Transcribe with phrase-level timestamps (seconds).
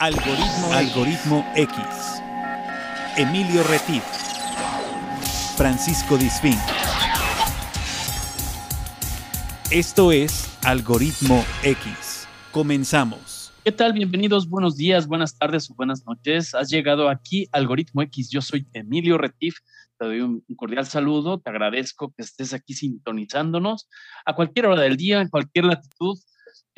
[0.00, 1.76] Algoritmo, Algoritmo X.
[3.16, 4.04] Emilio Retif.
[5.56, 6.54] Francisco Disfín.
[9.72, 12.28] Esto es Algoritmo X.
[12.52, 13.52] Comenzamos.
[13.64, 13.92] ¿Qué tal?
[13.92, 16.54] Bienvenidos, buenos días, buenas tardes o buenas noches.
[16.54, 18.30] Has llegado aquí, Algoritmo X.
[18.30, 19.56] Yo soy Emilio Retif.
[19.98, 21.40] Te doy un cordial saludo.
[21.40, 23.88] Te agradezco que estés aquí sintonizándonos
[24.24, 26.16] a cualquier hora del día, en cualquier latitud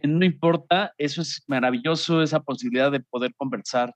[0.04, 3.94] no importa, eso es maravilloso, esa posibilidad de poder conversar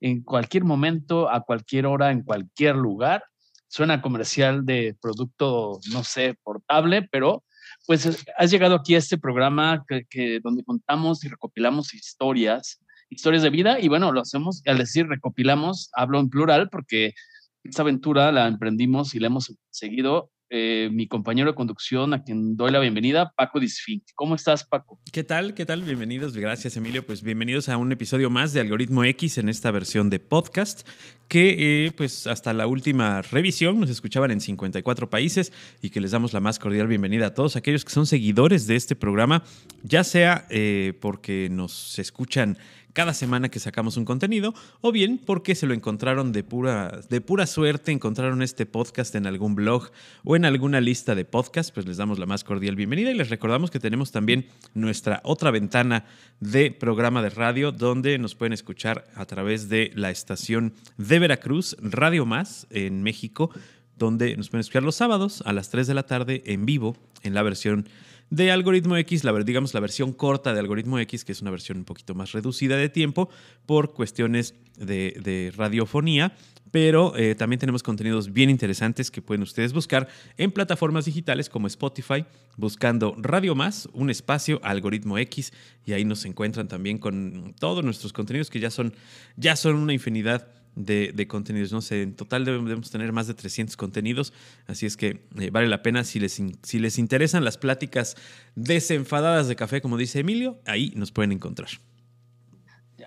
[0.00, 3.24] en cualquier momento, a cualquier hora, en cualquier lugar.
[3.68, 7.44] Suena comercial de producto, no sé, portable, pero
[7.86, 13.50] pues has llegado aquí a este programa que, donde contamos y recopilamos historias, historias de
[13.50, 17.14] vida y bueno, lo hacemos, al decir recopilamos, hablo en plural porque
[17.62, 22.56] esta aventura la emprendimos y la hemos seguido eh, mi compañero de conducción, a quien
[22.56, 24.04] doy la bienvenida, Paco Disfink.
[24.14, 25.00] ¿Cómo estás, Paco?
[25.12, 25.52] ¿Qué tal?
[25.52, 25.82] ¿Qué tal?
[25.82, 26.36] Bienvenidos.
[26.36, 27.04] Gracias, Emilio.
[27.04, 30.86] Pues bienvenidos a un episodio más de Algoritmo X en esta versión de podcast,
[31.26, 35.52] que eh, pues hasta la última revisión nos escuchaban en 54 países
[35.82, 38.76] y que les damos la más cordial bienvenida a todos aquellos que son seguidores de
[38.76, 39.42] este programa,
[39.82, 42.58] ya sea eh, porque nos escuchan
[42.94, 47.20] cada semana que sacamos un contenido, o bien porque se lo encontraron de pura, de
[47.20, 49.90] pura suerte, encontraron este podcast en algún blog
[50.22, 53.30] o en alguna lista de podcasts, pues les damos la más cordial bienvenida y les
[53.30, 56.04] recordamos que tenemos también nuestra otra ventana
[56.38, 61.76] de programa de radio donde nos pueden escuchar a través de la estación de Veracruz,
[61.80, 63.50] Radio Más, en México,
[63.98, 67.34] donde nos pueden escuchar los sábados a las 3 de la tarde en vivo en
[67.34, 67.88] la versión
[68.30, 71.78] de Algoritmo X, la, digamos la versión corta de Algoritmo X, que es una versión
[71.78, 73.28] un poquito más reducida de tiempo
[73.66, 76.34] por cuestiones de, radiofonía,
[76.70, 81.68] pero eh, también tenemos contenidos bien interesantes que pueden ustedes buscar en plataformas digitales como
[81.68, 82.24] Spotify,
[82.56, 85.52] buscando Radio Más, un espacio, Algoritmo X,
[85.86, 88.94] y ahí nos encuentran también con todos nuestros contenidos que ya son,
[89.36, 91.72] ya son una infinidad de, contenidos.
[91.72, 94.32] No sé, en total debemos tener más de 300 contenidos,
[94.66, 98.16] así es que eh, vale la pena si les, si les interesan las pláticas
[98.54, 101.68] desenfadadas de café, como dice Emilio, ahí nos pueden encontrar.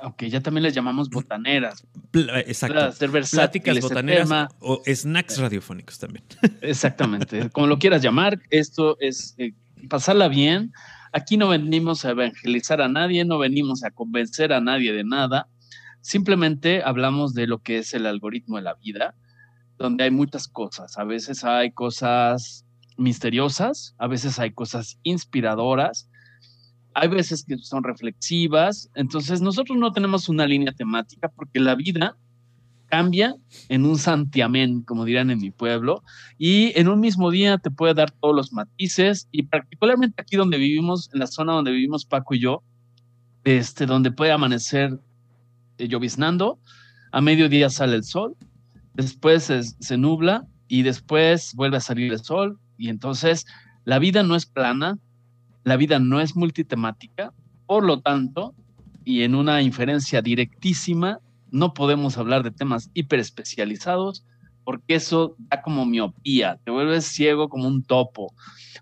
[0.03, 1.83] Ok, ya también les llamamos botaneras.
[2.45, 3.07] exacto.
[3.31, 4.29] Pláticas botaneras
[4.59, 6.23] o snacks radiofónicos también.
[6.61, 7.49] Exactamente.
[7.49, 9.53] Como lo quieras llamar, esto es eh,
[9.89, 10.71] pasarla bien.
[11.13, 15.47] Aquí no venimos a evangelizar a nadie, no venimos a convencer a nadie de nada.
[16.07, 19.13] Simplemente hablamos de lo que es el algoritmo de la vida,
[19.77, 20.97] donde hay muchas cosas.
[20.97, 26.09] A veces hay cosas misteriosas, a veces hay cosas inspiradoras,
[26.93, 28.89] hay veces que son reflexivas.
[28.95, 32.15] Entonces nosotros no tenemos una línea temática porque la vida
[32.85, 33.35] cambia
[33.67, 36.05] en un santiamén, como dirán en mi pueblo,
[36.37, 40.57] y en un mismo día te puede dar todos los matices y particularmente aquí donde
[40.57, 42.63] vivimos, en la zona donde vivimos Paco y yo,
[43.43, 45.01] este, donde puede amanecer
[45.77, 46.59] lloviznando,
[47.11, 48.35] a mediodía sale el sol,
[48.93, 49.43] después
[49.79, 53.45] se, nubla y después vuelve a salir el sol y entonces
[53.85, 54.97] la vida no es plana,
[55.63, 57.33] la vida no es multitemática,
[57.65, 58.55] por lo tanto,
[59.05, 64.25] y en una inferencia directísima, no podemos hablar de temas hiperespecializados
[64.65, 68.33] porque eso da como miopía, te vuelves ciego como un topo,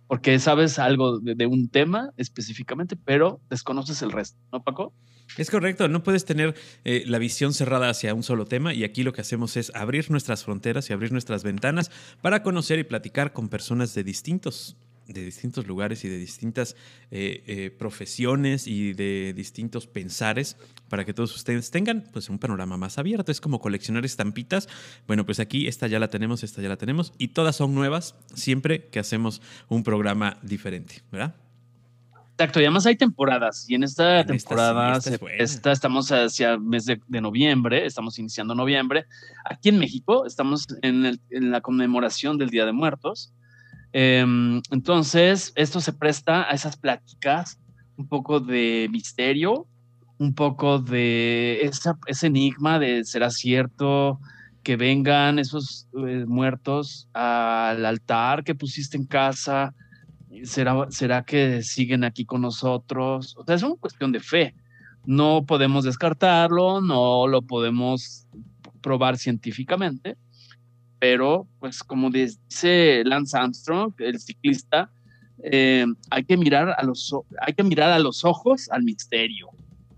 [0.08, 4.94] porque sabes algo de un tema específicamente, pero desconoces el resto, ¿no, Paco?
[5.38, 9.04] Es correcto, no puedes tener eh, la visión cerrada hacia un solo tema y aquí
[9.04, 11.92] lo que hacemos es abrir nuestras fronteras y abrir nuestras ventanas
[12.22, 14.78] para conocer y platicar con personas de distintos
[15.08, 16.76] de distintos lugares y de distintas
[17.12, 20.58] eh, eh, profesiones y de distintos pensares
[20.90, 23.32] para que todos ustedes tengan pues un panorama más abierto.
[23.32, 24.68] Es como coleccionar estampitas.
[25.08, 28.16] Bueno, pues aquí esta ya la tenemos, esta ya la tenemos y todas son nuevas
[28.34, 31.36] siempre que hacemos un programa diferente, ¿verdad?
[32.38, 35.00] Exacto, y además hay temporadas, y en esta temporada,
[35.38, 39.06] esta, estamos hacia mes de, noviembre, estamos iniciando noviembre.
[39.46, 43.34] Aquí en México estamos en, la conmemoración del Día de Muertos.
[43.94, 47.58] Em, entonces, esto se presta a esas pláticas,
[47.96, 49.66] un poco de misterio,
[50.18, 51.72] un poco de
[52.06, 54.20] ese enigma de será cierto
[54.62, 59.74] que vengan esos eh, muertos al altar que pusiste en casa
[60.44, 63.36] ¿Será, ¿Será que siguen aquí con nosotros?
[63.38, 64.56] O sea, es una cuestión de fe.
[65.06, 68.28] No podemos descartarlo, no lo podemos
[68.82, 70.18] probar científicamente,
[71.00, 74.92] pero pues como dice Lance Armstrong, el ciclista,
[75.44, 79.50] eh, hay, que mirar a los, hay que mirar a los ojos al misterio.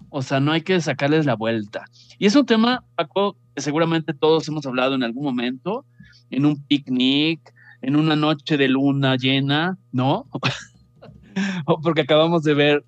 [0.09, 1.85] O sea, no hay que sacarles la vuelta.
[2.17, 5.85] Y es un tema, Paco, que seguramente todos hemos hablado en algún momento,
[6.29, 10.27] en un picnic, en una noche de luna llena, ¿no?
[11.65, 12.85] o porque acabamos de ver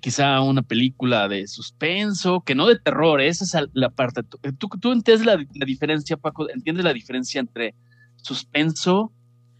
[0.00, 4.22] quizá una película de suspenso, que no de terror, esa es la parte.
[4.58, 6.48] ¿Tú, tú entiendes la, diferencia, Paco?
[6.50, 7.74] ¿Entiendes la diferencia entre
[8.16, 9.12] suspenso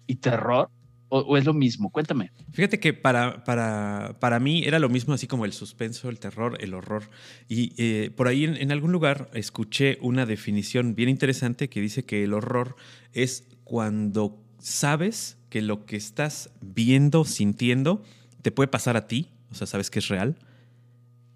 [0.07, 0.71] y terror?
[1.09, 1.91] O, es lo mismo?
[1.91, 2.33] Cuéntame.
[2.53, 6.59] Fíjate que para, para, para, mí era lo mismo, así como el suspenso, el terror,
[6.61, 7.05] el horror.
[7.49, 12.25] Y eh, por ahí en, algún lugar escuché una definición bien interesante que dice que
[12.25, 12.75] el horror
[13.13, 18.01] es cuando sabes que lo que estás viendo, sintiendo,
[18.43, 20.37] te puede pasar a ti, o sea, sabes que es real.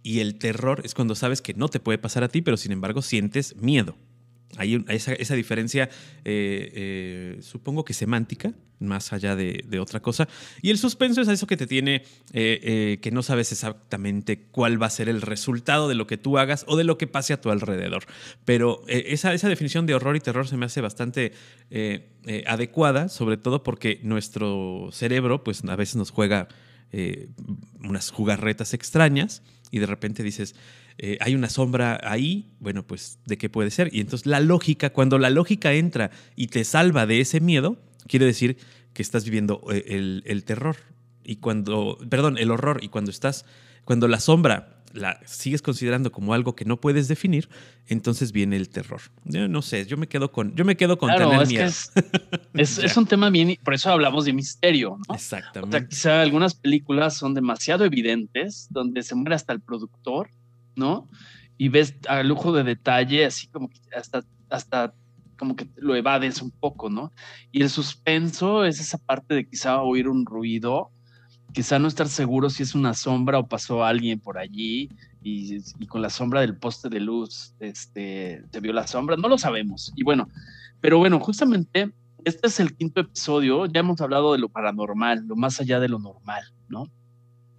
[0.04, 2.70] Y el terror es cuando sabes que no te puede pasar a ti, pero sin
[2.70, 3.96] embargo sientes miedo.
[4.56, 5.90] Hay esa, diferencia,
[6.24, 10.28] eh, eh, supongo que semántica, más allá de, otra cosa.
[10.62, 14.86] Y el suspenso es eso que te tiene, eh, que no sabes exactamente cuál va
[14.86, 17.40] a ser el resultado de lo que tú hagas o de lo que pase a
[17.40, 18.04] tu alrededor.
[18.44, 21.32] Pero esa, esa, definición de horror y terror se me hace bastante
[22.46, 26.48] adecuada, sobre todo porque nuestro cerebro, pues a veces nos juega
[27.82, 30.54] unas jugarretas extrañas y de repente dices,
[31.02, 33.88] eh, hay una sombra ahí, bueno, pues de qué puede ser.
[33.90, 37.78] Y entonces la lógica, cuando la lógica entra y te salva de ese miedo,
[38.10, 38.58] quiere decir
[38.92, 40.76] que estás viviendo eh, el, terror.
[41.24, 42.80] Y cuando, perdón, el horror.
[42.82, 43.46] Y cuando estás,
[43.84, 47.48] cuando la sombra la sigues considerando como algo que no puedes definir,
[47.86, 49.00] entonces viene el terror.
[49.24, 51.64] Yo no sé, yo me quedo con, yo me quedo con tener miedo.
[51.64, 51.92] es,
[52.78, 55.14] es, un tema bien, por eso hablamos de misterio, ¿no?
[55.14, 55.76] Exactamente.
[55.76, 60.28] O sea, quizá algunas películas son demasiado evidentes, donde se muere hasta el productor,
[60.74, 61.08] ¿no?
[61.56, 64.92] Y ves a lujo de detalle, así como que hasta, hasta
[65.40, 67.10] como que lo evades un poco, ¿no?
[67.50, 70.90] Y el suspenso es esa parte de quizá oír un ruido,
[71.52, 74.90] quizá no estar seguro si es una sombra o pasó alguien por allí
[75.22, 79.28] y, y, con la sombra del poste de luz este, se vio la sombra, no
[79.28, 79.92] lo sabemos.
[79.96, 80.28] Y bueno,
[80.80, 81.90] pero bueno, justamente
[82.24, 85.88] este es el quinto episodio, ya hemos hablado de lo paranormal, lo más allá de
[85.88, 86.86] lo normal, ¿no?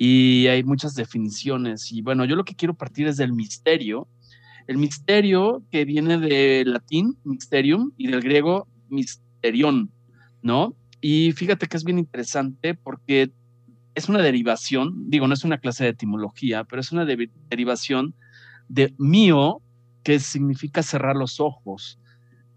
[0.03, 1.91] y hay muchas definiciones.
[1.91, 4.07] Y bueno, yo lo que quiero partir es del misterio.
[4.71, 9.91] El misterio que viene del latín, mysterium, y del griego, misterion,
[10.41, 10.77] ¿no?
[11.01, 13.33] Y fíjate que es bien interesante porque
[13.95, 18.15] es una derivación, digo, no es una clase de etimología, pero es una derivación
[18.69, 19.61] de mío,
[20.03, 21.99] que significa cerrar los ojos.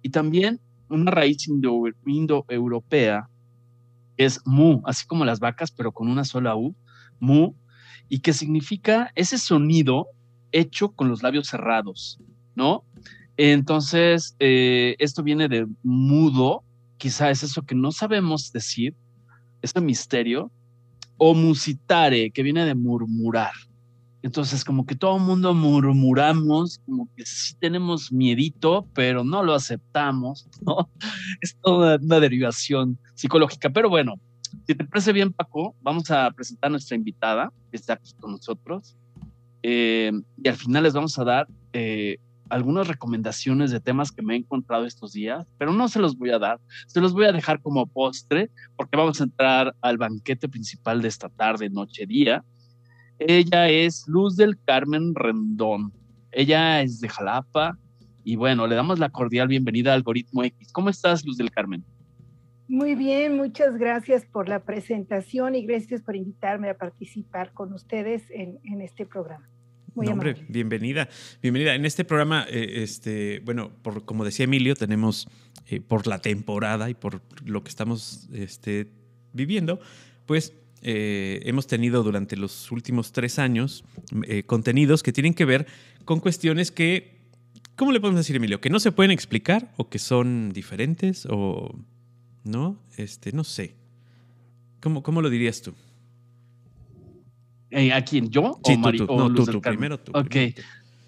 [0.01, 3.29] Y también una raíz indoeuropea
[4.17, 6.77] es mu, así como las vacas, pero con una sola U,
[7.19, 7.55] mu,
[8.09, 10.07] y que significa ese sonido
[10.55, 12.19] hecho con los labios cerrados,
[12.55, 12.85] ¿no?
[13.37, 16.63] Entonces, eh, esto viene de mudo,
[16.97, 18.95] quizá es eso que no sabemos decir,
[19.61, 20.51] ese misterio,
[21.17, 23.53] o musitare, que viene de murmurar.
[24.23, 29.53] Entonces, como que todo el mundo murmuramos, como que sí tenemos miedito, pero no lo
[29.53, 30.89] aceptamos, ¿no?
[31.41, 33.69] Es toda una derivación psicológica.
[33.71, 34.15] Pero bueno,
[34.67, 38.33] si te parece bien, Paco, vamos a presentar a nuestra invitada que está aquí con
[38.33, 38.97] nosotros.
[39.67, 42.19] Eh, y al final les vamos a dar eh,
[42.51, 46.31] algunas recomendaciones de temas que me he encontrado estos días, pero no se los voy
[46.33, 50.51] a dar, se los voy a dejar como postre, porque vamos a entrar al banquete
[50.51, 52.45] principal de esta tarde, noche, día.
[53.19, 55.95] Ella es Luz del Carmen Rendón.
[56.31, 57.79] Ella es de Jalapa
[58.23, 60.73] y bueno, le damos la cordial bienvenida a Algoritmo X.
[60.75, 61.83] ¿Cómo estás, Luz del Carmen?
[62.67, 68.25] Muy bien, muchas gracias por la presentación y gracias por invitarme a participar con ustedes
[68.31, 69.49] en, este programa.
[69.95, 71.09] Muy hombre, bienvenida,
[71.41, 71.77] bienvenida.
[71.77, 75.29] En este programa, eh, este, bueno, por, como decía Emilio, tenemos
[75.69, 78.89] eh, por la temporada y por lo que estamos este,
[79.33, 79.79] viviendo,
[80.27, 80.53] pues
[80.83, 83.85] eh, hemos tenido durante los últimos tres años
[84.47, 85.67] contenidos que tienen que ver
[86.05, 87.21] con cuestiones que,
[87.77, 88.61] ¿cómo le podemos decir, Emilio?
[88.61, 91.79] Que no se pueden explicar o que son diferentes o
[92.43, 92.83] ¿no?
[92.97, 93.77] Este, no sé.
[94.81, 95.73] ¿Cómo, cómo lo dirías tú?
[97.75, 98.31] Eh, ¿A quién?
[98.31, 98.61] ¿Yo?
[98.65, 99.17] Sí, o tú, tú.
[99.17, 100.13] No, tú, tú primero tú.
[100.15, 100.37] Ok.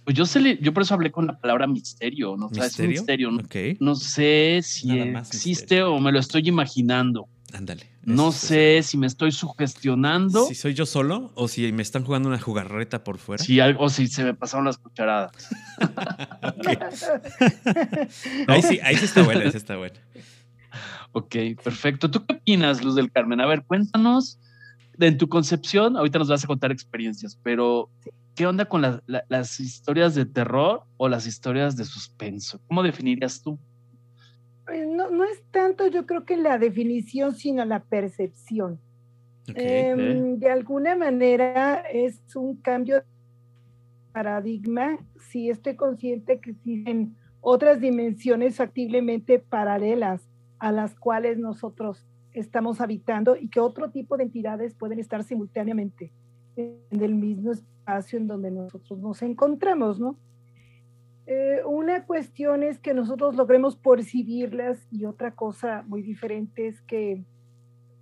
[0.04, 0.24] Pues yo,
[0.60, 2.48] yo por eso hablé con la palabra misterio, ¿no?
[2.48, 2.92] ¿Misterio?
[2.92, 3.30] es misterio.
[3.32, 3.42] ¿no?
[3.80, 7.26] no sé si existe o me lo estoy imaginando.
[7.52, 7.90] Ándale.
[8.02, 10.46] No sé si me estoy sugestionando.
[10.46, 13.42] Si soy yo solo o si me están jugando una jugarreta por fuera.
[13.42, 15.32] Si algo, o si se me pasaron las cucharadas.
[18.46, 19.96] ahí, sí, ahí sí está buena, ahí sí está buena.
[21.12, 22.10] Ok, perfecto.
[22.10, 23.40] ¿Tú qué opinas, Luz del Carmen?
[23.40, 24.38] A ver, cuéntanos
[24.98, 27.90] en tu concepción, ahorita nos vas a contar experiencias, pero
[28.34, 28.82] ¿qué onda con
[29.28, 32.60] las historias de terror o las historias de suspenso?
[32.66, 33.58] ¿Cómo definirías tú?
[34.64, 38.80] Pues, no, no es tanto, yo creo que la definición, sino la percepción.
[39.54, 43.04] Em, de alguna manera es un cambio de
[44.12, 44.98] paradigma
[45.30, 52.04] si estoy consciente que existen otras dimensiones factiblemente paralelas a las cuales nosotros
[52.36, 56.12] estamos habitando y que otro tipo de entidades pueden estar simultáneamente
[56.56, 60.18] en el mismo espacio en donde nosotros nos encontramos, ¿no?
[61.26, 67.24] Eh, una cuestión es que nosotros logremos percibirlas y otra cosa muy diferente es que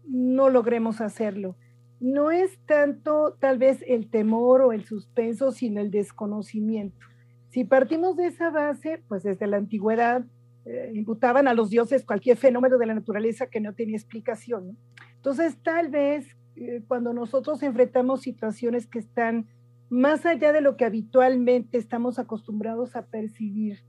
[0.06, 1.56] no logremos hacerlo.
[2.00, 7.06] No es tanto tal vez el temor o el suspenso, sino el desconocimiento.
[7.48, 10.24] Si partimos de esa base, pues desde la antigüedad
[10.66, 14.78] eh, imputaban a los dioses cualquier fenómeno de la naturaleza que no tenía explicación.
[15.16, 19.46] Entonces, tal vez eh, cuando nosotros enfrentamos situaciones que están
[19.90, 23.80] más allá de lo que habitualmente estamos acostumbrados a percibir.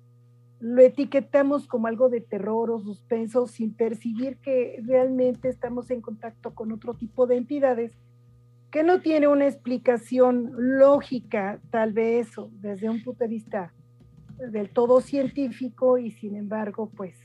[0.60, 6.54] Lo etiquetamos como algo de terror o suspenso sin percibir que realmente estamos en contacto
[6.56, 7.92] con otro tipo de entidades
[8.72, 13.74] que no tiene una explicación lógica, tal vez, o desde un punto de vista
[14.38, 17.16] del todo científico y sin embargo, pues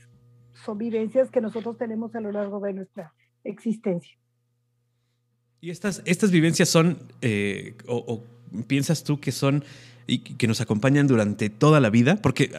[0.65, 3.13] son vivencias que nosotros tenemos a lo largo de nuestra
[3.43, 4.17] existencia.
[5.59, 8.23] Y estas, estas vivencias son, eh, o
[8.67, 9.63] piensas tú que son
[10.07, 12.17] y que nos acompañan durante toda la vida?
[12.17, 12.51] Porque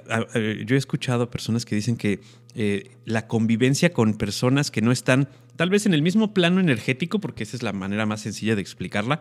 [0.67, 2.21] yo he escuchado personas que dicen que
[2.55, 7.21] eh, la convivencia con personas que no están tal vez en el mismo plano energético,
[7.21, 9.21] porque esa es la manera más sencilla de explicarla,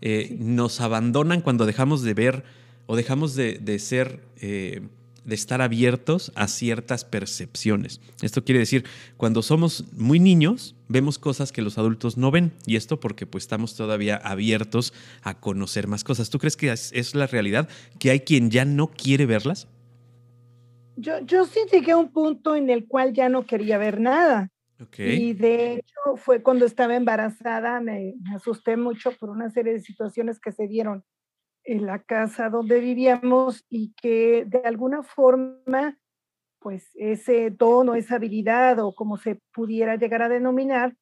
[0.00, 2.44] eh, nos abandonan cuando dejamos de ver
[2.90, 4.80] o dejamos de, ser eh,
[5.24, 8.00] de estar abiertos a ciertas percepciones.
[8.20, 8.84] Esto quiere decir,
[9.16, 13.44] cuando somos muy niños, vemos cosas que los adultos no ven, y esto porque pues
[13.44, 14.92] estamos todavía abiertos
[15.22, 16.30] a conocer más cosas.
[16.30, 17.68] ¿Tú crees que es, la realidad,
[18.00, 19.68] que hay quien ya no quiere verlas?
[20.96, 24.50] Yo, yo sí llegué a un punto en el cual ya no quería ver nada.
[24.98, 30.40] Y de hecho fue cuando estaba embarazada, me asusté mucho por una serie de situaciones
[30.40, 31.04] que se dieron
[31.70, 35.96] en la casa donde vivíamos y que de alguna forma,
[36.58, 40.96] pues ese don o esa habilidad o como se pudiera llegar a denominar,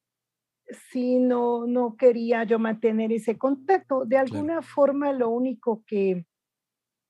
[0.90, 4.04] si no, no quería yo mantener ese contacto.
[4.04, 6.26] De alguna forma, lo único que,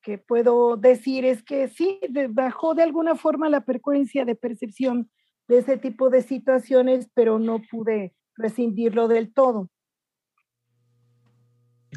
[0.02, 1.98] que puedo decir es que sí,
[2.30, 5.10] bajó de alguna forma la frecuencia de percepción
[5.48, 9.68] de ese tipo de situaciones, pero no pude rescindirlo del todo.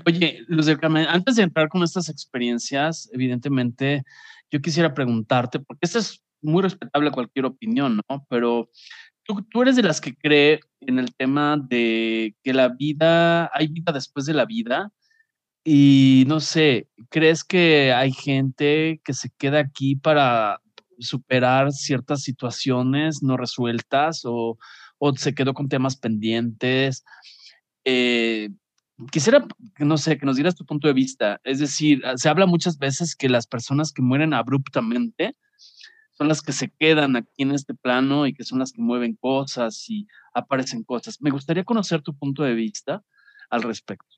[0.05, 4.03] Oye, Luz del Carmen, antes de entrar con estas experiencias, evidentemente,
[4.49, 8.25] yo quisiera preguntarte, porque esta es muy respetable cualquier opinión, ¿no?
[8.29, 8.69] Pero
[9.23, 13.67] tú, tú eres de las que cree en el tema de que la vida, hay
[13.67, 14.91] vida después de la vida,
[15.63, 20.59] y no sé, ¿crees que hay gente que se queda aquí para
[20.99, 24.57] superar ciertas situaciones no resueltas o,
[25.17, 27.03] se quedó con temas pendientes?
[27.85, 28.49] Eh,
[29.09, 29.45] Quisiera,
[29.79, 31.39] no sé, que nos dieras tu punto de vista.
[31.43, 35.35] Es decir, ah, se habla muchas veces que las personas que mueren abruptamente
[36.11, 39.15] son las que se quedan aquí en este plano y que son las que mueven
[39.15, 41.21] cosas y aparecen cosas.
[41.21, 43.03] Me gustaría conocer tu punto de vista
[43.49, 44.17] al respecto.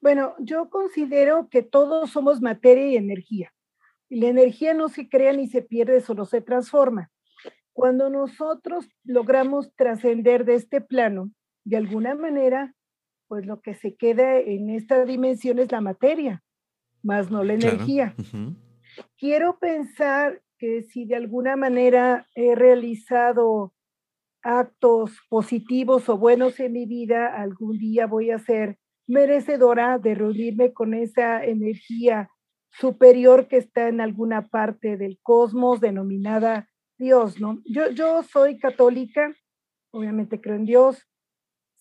[0.00, 3.52] Bueno, yo considero que todos somos materia y energía.
[4.08, 7.10] Y la energía no se crea ni se pierde, solo se transforma.
[7.72, 11.30] Cuando nosotros logramos trascender de este plano,
[11.64, 12.74] de alguna manera
[13.30, 16.42] pues lo que se queda en esta dimensión es la materia,
[17.00, 18.12] más no la energía.
[19.16, 23.72] Quiero pensar que si de alguna manera he realizado
[24.42, 30.72] actos positivos o buenos en mi vida, algún día voy a ser merecedora de reunirme
[30.72, 32.30] con esa energía
[32.72, 36.68] superior que está en alguna parte del cosmos denominada
[36.98, 37.62] Dios, ¿no?
[37.64, 39.32] Yo, yo soy católica,
[39.92, 41.06] obviamente creo en Dios,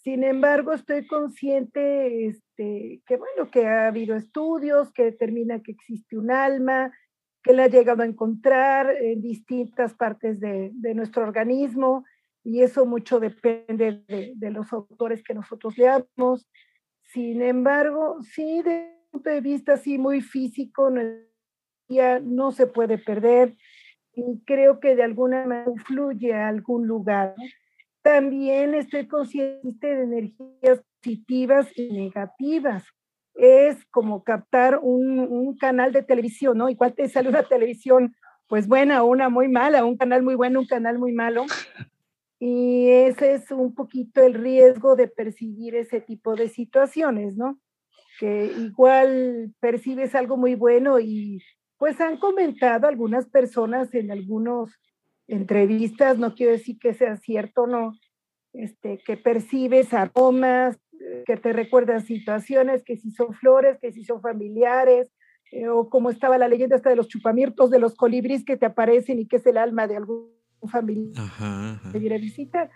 [0.09, 6.17] sin embargo, estoy consciente este, que, bueno, que ha habido estudios que determinan que existe
[6.17, 6.91] un alma,
[7.43, 12.05] que la ha llegado a encontrar en distintas partes de, nuestro organismo,
[12.43, 16.49] y eso mucho depende de, los autores que nosotros leamos.
[17.03, 23.55] Sin embargo, sí, desde un punto de vista así muy físico, no se puede perder
[24.15, 27.35] y creo que de alguna manera influye a algún lugar.
[28.09, 32.83] También estoy consciente de energías positivas y negativas.
[33.35, 36.69] Es como captar un, canal de televisión, ¿no?
[36.69, 38.15] Igual te sale una televisión,
[38.47, 41.45] pues buena o una muy mala, un canal muy bueno, un canal muy malo.
[42.41, 47.59] Y ese es un poquito el riesgo de percibir ese tipo de situaciones, ¿no?
[48.17, 51.43] Que igual percibes algo muy bueno y
[51.77, 54.71] pues han comentado algunas personas en algunos
[55.29, 57.93] entrevistas, no quiero decir que sea cierto o no,
[58.53, 64.03] este, que percibes aromas, eh, que te recuerdan situaciones, que si son flores, que si
[64.03, 65.11] son familiares,
[65.51, 68.65] eh, o como estaba la leyenda hasta de los chupamirtos, de los colibríes que te
[68.65, 70.29] aparecen y que es el alma de algún
[70.71, 71.23] familiar
[71.91, 72.69] que viene a visitar.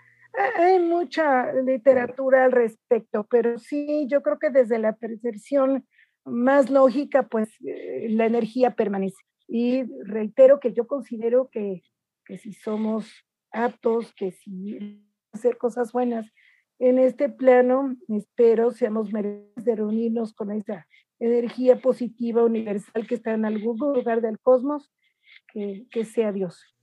[0.56, 5.86] Hay mucha literatura al respecto, pero sí, yo creo que desde la percepción
[6.24, 9.22] más lógica, pues eh, la energía permanece.
[9.46, 11.82] Y reitero que yo considero que,
[12.24, 13.10] que si somos
[13.50, 15.02] aptos, que si
[15.32, 16.30] hacer cosas buenas
[16.78, 20.86] en este plano, espero seamos merecidos de reunirnos con esa
[21.20, 24.90] energía positiva universal que está en algún lugar del cosmos,
[25.52, 26.74] que, que sea Dios.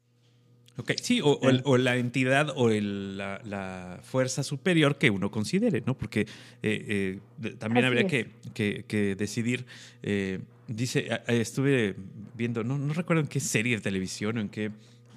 [0.77, 5.83] Ok, sí, o, o, la entidad o el, la, la, fuerza superior que uno considere,
[5.85, 5.97] ¿no?
[5.97, 6.21] Porque
[6.63, 9.65] eh, eh, también habría que, que, que, decidir.
[10.01, 11.95] Eh, dice, estuve
[12.35, 14.71] viendo, no, no recuerdo en qué serie de televisión o en qué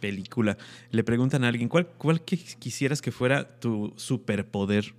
[0.05, 0.59] película,
[0.91, 4.95] le preguntan a alguien, ¿cuál, cuál quisieras que fuera tu superpoder?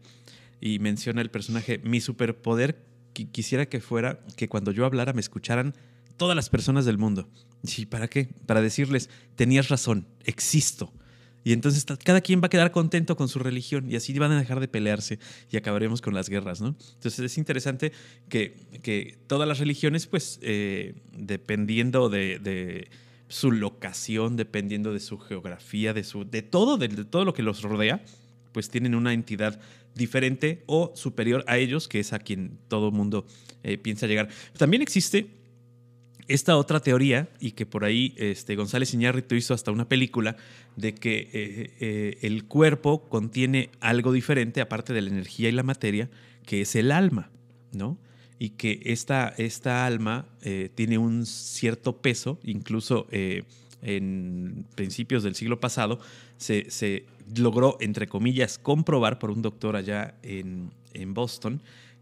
[0.59, 2.81] Y menciona el personaje, mi superpoder
[3.13, 5.75] quisiera que fuera que cuando yo hablara me escucharan
[6.17, 7.29] todas las personas del mundo.
[7.77, 8.29] ¿Y para qué?
[8.47, 10.91] Para decirles, tenías razón, existo.
[11.43, 14.39] Y entonces cada quien va a quedar contento con su religión y así van a
[14.39, 15.19] dejar de pelearse
[15.51, 16.69] y acabaremos con las guerras, ¿no?
[16.95, 17.91] Entonces es interesante
[18.27, 22.89] que, que todas las religiones, pues, eh, dependiendo de,
[23.27, 27.61] su locación, dependiendo de su geografía, de, su, de, todo, de, todo lo que los
[27.61, 28.03] rodea,
[28.51, 29.59] pues tienen una entidad
[29.95, 33.25] diferente o superior a ellos, que es a quien todo mundo
[33.63, 34.29] eh, piensa llegar.
[34.57, 35.27] También existe
[36.27, 40.37] esta otra teoría, y que por ahí este, González Iñárritu hizo hasta una película,
[40.75, 45.63] de que eh, eh, el cuerpo contiene algo diferente, aparte de la energía y la
[45.63, 46.09] materia,
[46.45, 47.29] que es el alma,
[47.71, 47.97] ¿no?
[48.37, 53.07] Y que esta, esta alma eh, tiene un cierto peso, incluso
[53.81, 55.99] en principios del siglo pasado,
[56.37, 61.61] se, se, logró, entre comillas, comprobar por un doctor allá en, en Boston,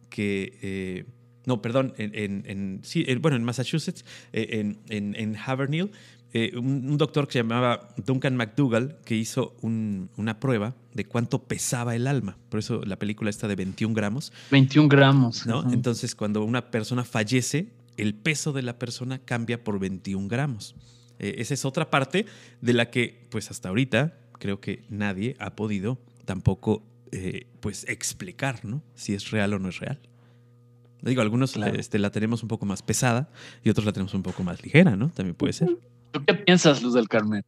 [0.09, 1.05] que
[1.45, 5.91] no, perdón, en, en, bueno, en Massachusetts, eh, en, en, Haverhill,
[6.35, 11.95] eh, un, doctor que se llamaba Duncan McDougall, que hizo una prueba de cuánto pesaba
[11.95, 12.37] el alma.
[12.49, 14.33] Por eso la película está de 21 gramos.
[14.49, 15.45] 21 gramos.
[15.45, 15.71] ¿no?
[15.71, 20.75] Entonces, cuando una persona fallece, el peso de la persona cambia por 21 gramos.
[21.19, 22.25] Eh, esa es otra parte
[22.61, 26.83] de la que, pues hasta ahorita, creo que nadie ha podido tampoco
[27.59, 28.81] pues explicar, ¿no?
[28.95, 29.99] Si es real o no es real.
[31.03, 33.29] Digo, algunos este, la tenemos un poco más pesada
[33.63, 35.09] y otros la tenemos un poco más ligera, ¿no?
[35.09, 35.77] También puede ser.
[36.13, 37.43] ¿Tú qué piensas, Luz del Carmen?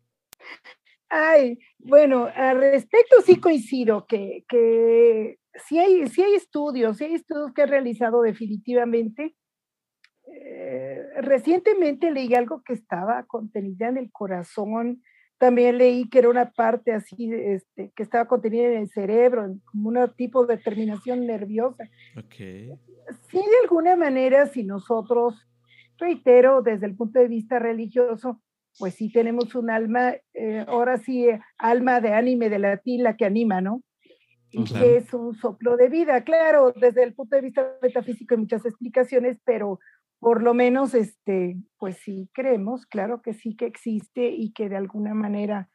[1.08, 7.14] Ay, bueno, al respecto sí coincido que, que sí, hay, sí hay estudios, sí hay
[7.14, 9.36] estudios que he realizado definitivamente.
[10.28, 15.04] Eh, recientemente leí algo que estaba contenida en el corazón,
[15.38, 19.90] también leí que era una parte así, este, que estaba contenida en el cerebro, como
[19.90, 21.88] un tipo de terminación nerviosa.
[22.18, 22.72] Okay.
[23.30, 25.48] Sí, de alguna manera, si nosotros,
[25.98, 28.42] reitero, desde el punto de vista religioso,
[28.78, 33.26] pues sí tenemos un alma, eh, ahora sí, alma de ánime de latín, la que
[33.26, 33.82] anima, ¿no?
[34.52, 36.24] Y que es un soplo de vida.
[36.24, 39.80] Claro, desde el punto de vista metafísico hay muchas explicaciones, pero
[40.20, 44.78] por lo menos, este, pues sí creemos, claro que sí que existe y que de
[44.78, 45.70] alguna manera,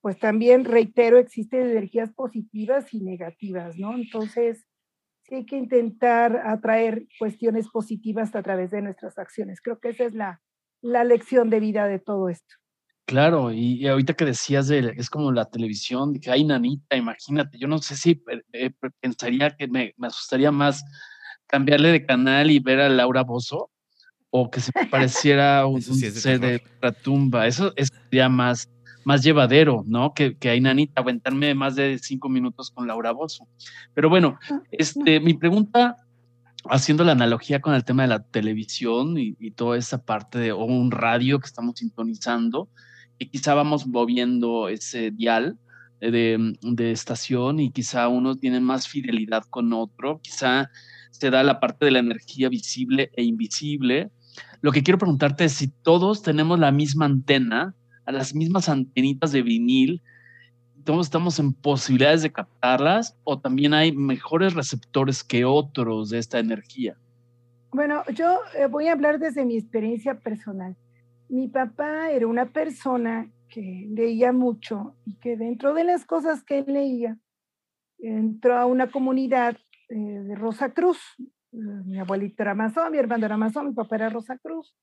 [0.00, 3.94] pues también, reitero, existen energías positivas y negativas, ¿no?
[3.94, 4.66] Entonces,
[5.22, 9.60] sí hay que intentar atraer cuestiones positivas a través de nuestras acciones.
[9.60, 10.42] Creo que esa es la,
[10.84, 12.54] la lección de vida de todo esto.
[13.06, 17.68] Claro, y, ahorita que decías de, es como la televisión, que hay nanita, imagínate, yo
[17.68, 18.70] no sé si eh,
[19.00, 20.84] pensaría que me, me, asustaría más
[21.46, 23.70] cambiarle de canal y ver a Laura Bozo
[24.30, 27.46] o que se pareciera un, ser de la tumba.
[27.46, 28.70] Eso sería más,
[29.04, 30.12] más llevadero, ¿no?
[30.12, 33.46] Que, que a Inanita aguantarme más de cinco minutos con Laura Bozo.
[33.94, 34.38] Pero bueno,
[34.70, 36.03] este, mi pregunta,
[36.70, 40.64] haciendo la analogía con el tema de la televisión y, toda esa parte de o
[40.64, 42.68] un radio que estamos sintonizando,
[43.18, 45.58] y quizá vamos moviendo ese dial
[46.00, 50.70] de, de estación y quizá uno tiene más fidelidad con otro, quizá
[51.10, 54.10] se da la parte de la energía visible e invisible,
[54.60, 57.74] lo que quiero preguntarte es si todos tenemos la misma antena,
[58.06, 60.02] las mismas antenitas de vinil,
[60.86, 66.96] estamos en posibilidades de captarlas o también hay mejores receptores que otros de esta energía.
[67.72, 70.76] Bueno, yo eh, voy a hablar desde mi experiencia personal.
[71.28, 76.58] Mi papá era una persona que leía mucho y que dentro de las cosas que
[76.58, 77.18] él leía,
[77.98, 79.56] entró a una comunidad
[79.88, 80.98] eh, de Rosa Cruz,
[81.50, 84.74] mi abuelito era masón, mi hermano era masón, mi papá era Rosa Cruz.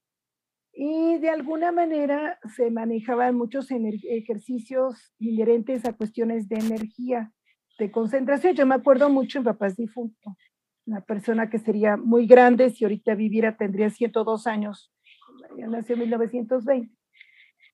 [0.74, 7.32] Y de alguna manera se manejaban muchos ejercicios inherentes a cuestiones de energía,
[7.78, 8.56] de concentración.
[8.56, 10.38] Yo me acuerdo mucho, mi papá es difunto,
[10.86, 14.94] una persona que sería muy grande, si ahorita viviera tendría 102 años,
[15.58, 16.96] nació en 1920.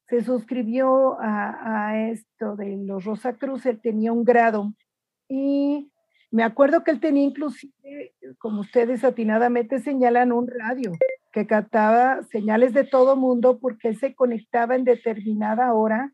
[0.07, 4.73] Se suscribió a, esto de los Rosa Cruz, él tenía un grado
[5.27, 5.91] y
[6.31, 10.93] me acuerdo que él tenía inclusive, como ustedes atinadamente señalan, un radio
[11.31, 16.13] que captaba señales de todo mundo porque él se conectaba en determinada hora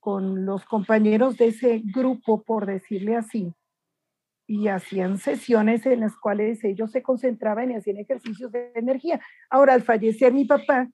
[0.00, 3.52] con los compañeros de ese grupo, por decirle así,
[4.46, 9.20] y hacían sesiones en las cuales ellos se concentraban y hacían ejercicios de energía.
[9.50, 10.88] Ahora, al fallecer mi papá,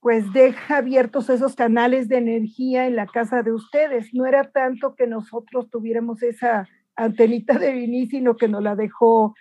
[0.00, 4.12] pues deja abiertos esos canales de energía en la casa de ustedes.
[4.12, 9.36] No era tanto que nosotros tuviéramos esa antenita de Vini, sino que nos la dejó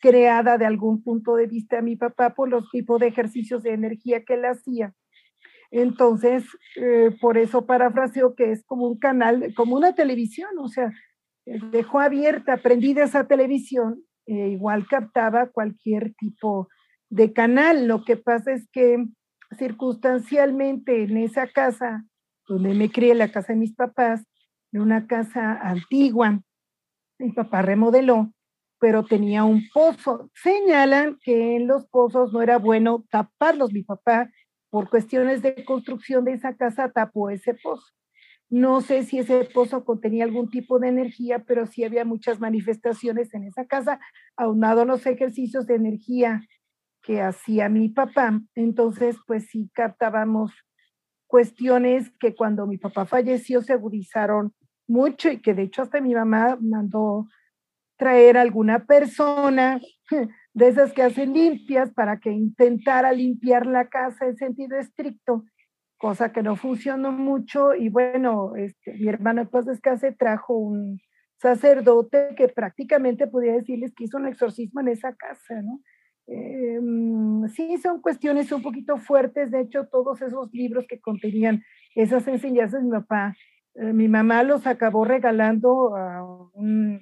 [0.00, 4.24] creada de algún punto de vista mi papá por los tipos de ejercicios de energía
[4.24, 4.94] que él hacía.
[5.70, 6.44] Entonces,
[6.76, 10.92] eh, por eso parafraseo que es como un canal, como una televisión, o sea,
[11.72, 16.68] dejó abierta, prendida esa televisión, e igual captaba cualquier tipo
[17.08, 17.86] de canal.
[17.86, 19.04] Lo que pasa es que
[19.56, 22.04] circunstancialmente en esa casa
[22.48, 24.24] donde me crié, la casa de mis papás,
[24.72, 26.40] en una casa antigua,
[27.18, 28.32] mi papá remodeló,
[28.78, 30.30] pero tenía un pozo.
[30.34, 33.72] Señalan que en los pozos no era bueno taparlos.
[33.72, 34.30] Mi papá,
[34.70, 37.86] por cuestiones de construcción de esa casa, tapó ese pozo.
[38.48, 43.34] No sé si ese pozo contenía algún tipo de energía, pero sí había muchas manifestaciones
[43.34, 43.98] en esa casa,
[44.36, 46.42] aunado a los ejercicios de energía
[47.02, 48.40] que hacía mi papá.
[48.54, 50.52] Entonces, pues sí captábamos
[51.26, 54.54] cuestiones que cuando mi papá falleció se agudizaron
[54.86, 57.26] mucho y que de hecho hasta mi mamá mandó
[57.96, 59.80] traer alguna persona
[60.54, 65.44] de esas que hacen limpias para que intentara limpiar la casa en sentido estricto,
[65.98, 71.00] cosa que no funcionó mucho y bueno, este, mi hermano después descanse trajo un
[71.38, 75.80] sacerdote que prácticamente podía decirles que hizo un exorcismo en esa casa, ¿no?
[76.28, 79.50] Em, sí, son cuestiones un poquito fuertes.
[79.50, 81.62] De hecho, todos esos libros que contenían
[81.94, 83.36] esas enseñanzas, mi papá,
[83.74, 87.00] eh, mi mamá los acabó regalando a un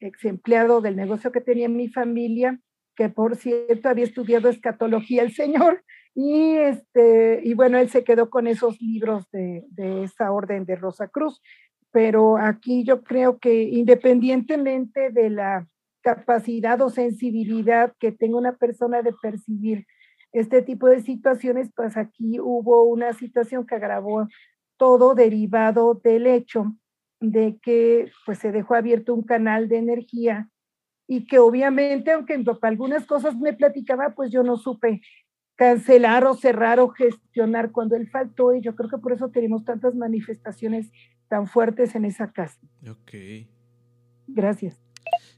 [0.00, 2.58] ex empleado del negocio que tenía mi familia,
[2.96, 5.84] que por cierto había estudiado escatología el señor,
[6.14, 10.76] y, este, y bueno, él se quedó con esos libros de, de esa orden de
[10.76, 11.40] Rosa Cruz.
[11.92, 15.66] Pero aquí yo creo que independientemente de la
[16.02, 19.86] capacidad o sensibilidad que tenga una persona de percibir
[20.32, 24.28] este tipo de situaciones, pues aquí hubo una situación que agravó
[24.76, 26.74] todo derivado del hecho
[27.20, 30.48] de que pues se dejó abierto un canal de energía
[31.06, 35.00] y que obviamente, aunque mi papá algunas cosas me platicaba, pues yo no supe
[35.56, 39.64] cancelar o cerrar o gestionar cuando él faltó y yo creo que por eso tenemos
[39.64, 40.90] tantas manifestaciones
[41.28, 42.58] tan fuertes en esa casa.
[42.88, 43.12] Ok.
[44.26, 44.80] Gracias.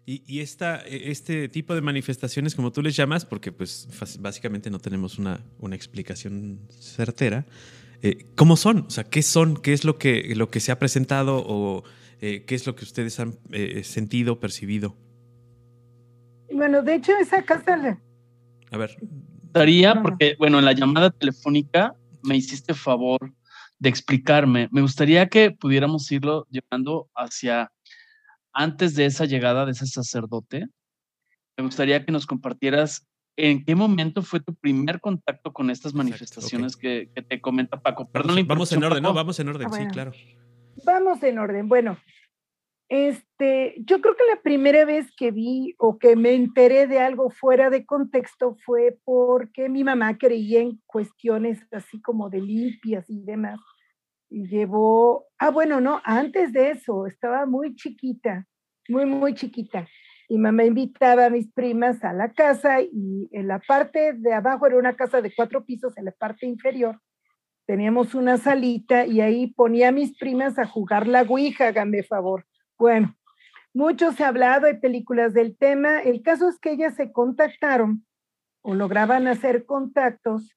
[0.04, 3.88] Y, esta, e, este tipo de manifestaciones, como tú les llamas, porque pues
[4.20, 7.46] básicamente no tenemos una, una explicación certera,
[8.02, 8.86] eh, ¿cómo son?
[8.86, 9.56] O sea, ¿qué son?
[9.56, 11.84] ¿Qué es lo que, lo que se ha presentado o
[12.20, 14.96] eh, qué es lo que ustedes han eh, sentido, percibido?
[16.52, 17.98] Bueno, de hecho, esa casa...
[18.70, 18.96] A ver.
[19.52, 23.32] Daría, porque, bueno, en la llamada telefónica me hiciste favor
[23.78, 24.68] de explicarme.
[24.70, 27.70] Me gustaría que pudiéramos irlo llevando hacia
[28.52, 30.66] antes de esa llegada de ese sacerdote,
[31.56, 33.06] me gustaría que nos compartieras
[33.42, 38.08] en qué momento fue tu primer contacto con estas manifestaciones que, te comenta Paco.
[38.08, 39.12] Perdón, vamos, en orden, ¿no?
[39.12, 40.12] Vamos en orden, sí, claro.
[40.84, 41.68] Vamos en orden.
[41.68, 41.98] Bueno,
[42.88, 47.30] este, yo creo que la primera vez que vi o que me enteré de algo
[47.30, 53.24] fuera de contexto fue porque mi mamá creía en cuestiones así como de limpias y
[53.24, 53.58] demás
[54.30, 58.46] y llevó, ah, bueno, no, antes de eso, estaba muy chiquita,
[58.88, 59.88] muy, muy chiquita.
[60.32, 64.66] Y mamá invitaba a mis primas a la casa y en la parte de abajo
[64.66, 66.98] era una casa de cuatro pisos, en la parte inferior
[67.66, 72.46] teníamos una salita y ahí ponía a mis primas a jugar la Ouija, háganme favor.
[72.78, 73.16] Bueno,
[73.72, 76.00] mucho se ha hablado, hay películas del tema.
[76.00, 78.04] El caso es que ellas se contactaron
[78.62, 80.54] o lograban hacer contactos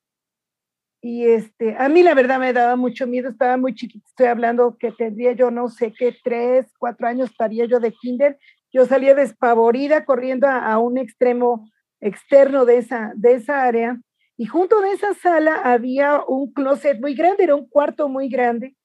[1.02, 4.76] y este, a mí la verdad me daba mucho miedo, estaba muy chiquita, estoy hablando
[4.80, 8.40] que tendría yo no sé qué, tres, cuatro años estaría yo de kinder,
[8.76, 14.02] yo salía despavorida corriendo a, un extremo externo de esa, de esa área
[14.36, 18.76] y junto de esa sala había un closet muy grande, era un cuarto muy grande,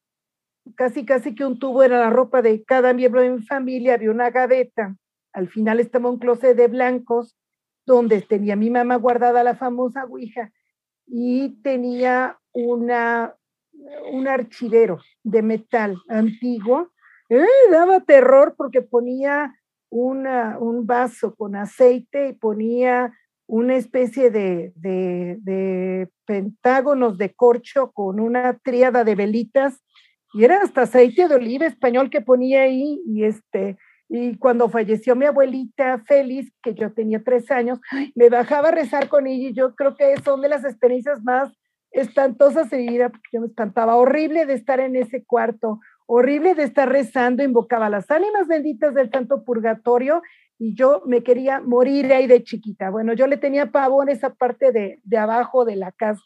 [0.76, 4.12] casi casi que un tubo era la ropa de cada miembro de mi familia, había
[4.12, 4.94] una gaveta,
[5.32, 7.36] al final estaba un closet de blancos
[7.84, 10.52] donde tenía mi mamá guardada la famosa Ouija
[11.04, 13.34] y tenía una,
[14.12, 16.92] un archivero de metal antiguo.
[17.28, 19.56] Eh, daba terror porque ponía
[19.90, 23.12] una, un vaso con aceite y ponía
[23.46, 29.82] una especie de, de, pentágonos de corcho con una tríada de velitas
[30.32, 33.76] y era hasta aceite de oliva español que ponía ahí y este
[34.08, 37.80] Y cuando falleció mi abuelita Félix, que yo tenía tres años,
[38.14, 41.52] me bajaba a rezar con ella y yo creo que son de las experiencias más
[41.90, 45.80] espantosas de mi vida, porque yo me espantaba, horrible de estar en ese cuarto,
[46.12, 50.22] horrible de estar rezando, invocaba las ánimas benditas del tanto purgatorio
[50.58, 52.90] y yo me quería morir ahí de chiquita.
[52.90, 56.20] Bueno, yo le tenía pavor esa parte de, de abajo de la casa,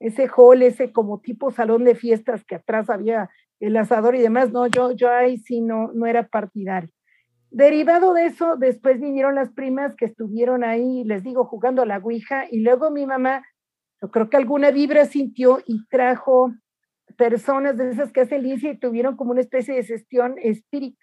[0.00, 3.28] ese hall, ese como tipo salón de fiestas que atrás había
[3.60, 4.50] el asador y demás.
[4.50, 6.90] No, yo, yo ahí sí no, no era partidario.
[7.50, 11.98] Derivado de eso, después vinieron las primas que estuvieron ahí, les digo, jugando a la
[11.98, 13.44] Ouija, y luego mi mamá,
[14.00, 16.50] yo creo que alguna vibra sintió y trajo
[17.18, 20.96] personas de esas que hacen lincia y tuvieron como una especie de gestión espíritu.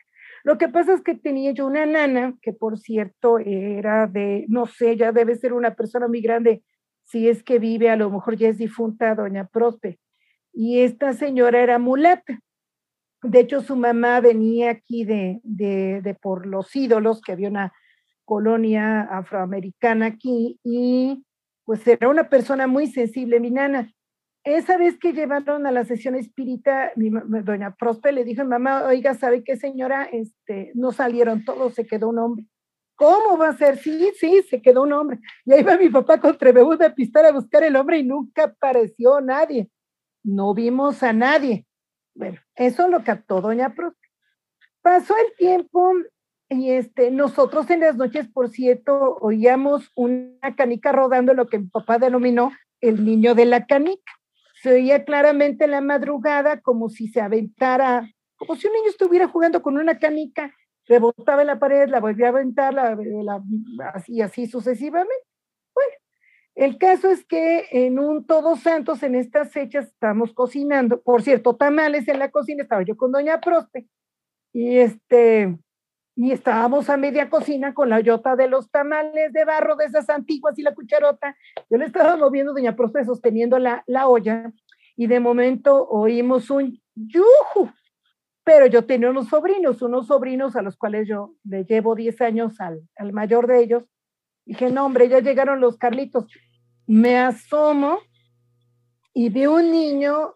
[0.44, 4.66] Lo que pasa es que tenía yo una nana, que por cierto era de, no
[4.66, 6.64] sé, ya debe ser una persona muy grande,
[7.04, 10.00] si es que vive, a lo mejor ya es difunta, doña Prospe.
[10.54, 12.40] Y esta señora era mulata.
[13.22, 17.74] De hecho, su mamá venía aquí de, de por los ídolos, que había una
[18.24, 21.26] colonia afroamericana aquí, y
[21.66, 23.92] pues era una persona muy sensible, mi nana.
[24.46, 29.44] Esa vez que llevaron a la sesión espírita, doña Prospe le dijo, mamá, oiga, ¿sabe
[29.44, 30.04] qué señora?
[30.04, 32.46] Este, no salieron todos, se quedó un hombre.
[32.96, 33.80] ¿Cómo va a ser?
[33.80, 35.20] Sí, sí, se quedó un hombre.
[35.46, 39.20] Y ahí va mi papá con de pistola a buscar el hombre y nunca apareció
[39.20, 39.68] nadie.
[40.24, 41.66] No vimos a nadie.
[42.14, 44.08] Bueno, eso lo captó doña Prospe.
[44.84, 45.92] Pasó el tiempo
[46.50, 51.66] y este, nosotros en las noches, por cierto, oíamos una canica rodando, lo que mi
[51.66, 54.14] papá denominó el niño de la canica
[54.66, 59.28] se oía claramente en la madrugada como si se aventara, como si un niño estuviera
[59.28, 60.56] jugando con una canica,
[60.88, 62.98] rebotaba en la pared, la volvía a aventar, la,
[63.94, 65.24] así, así sucesivamente.
[65.76, 65.92] Bueno,
[66.56, 71.56] el caso es que en un Todos Santos, en estas fechas, estamos cocinando, por cierto,
[71.56, 73.88] tamales en la cocina, estaba yo con doña Prospe,
[74.52, 75.60] y este,
[76.16, 80.10] y estábamos a media cocina con la yota de los tamales de barro de esas
[80.10, 81.36] antiguas y la cucharota.
[81.70, 84.52] Yo le estaba moviendo, doña Prospe, sosteniendo la, la olla,
[84.96, 87.70] y de momento oímos un yuju.
[88.46, 92.62] Pero yo tenía unos sobrinos, unos sobrinos a los cuales yo le llevo 10 años
[92.62, 93.84] al, al mayor de ellos.
[94.46, 96.28] Dije, no, hombre, ya llegaron los Carlitos.
[96.86, 98.00] Me asomo
[99.14, 100.36] y veo un niño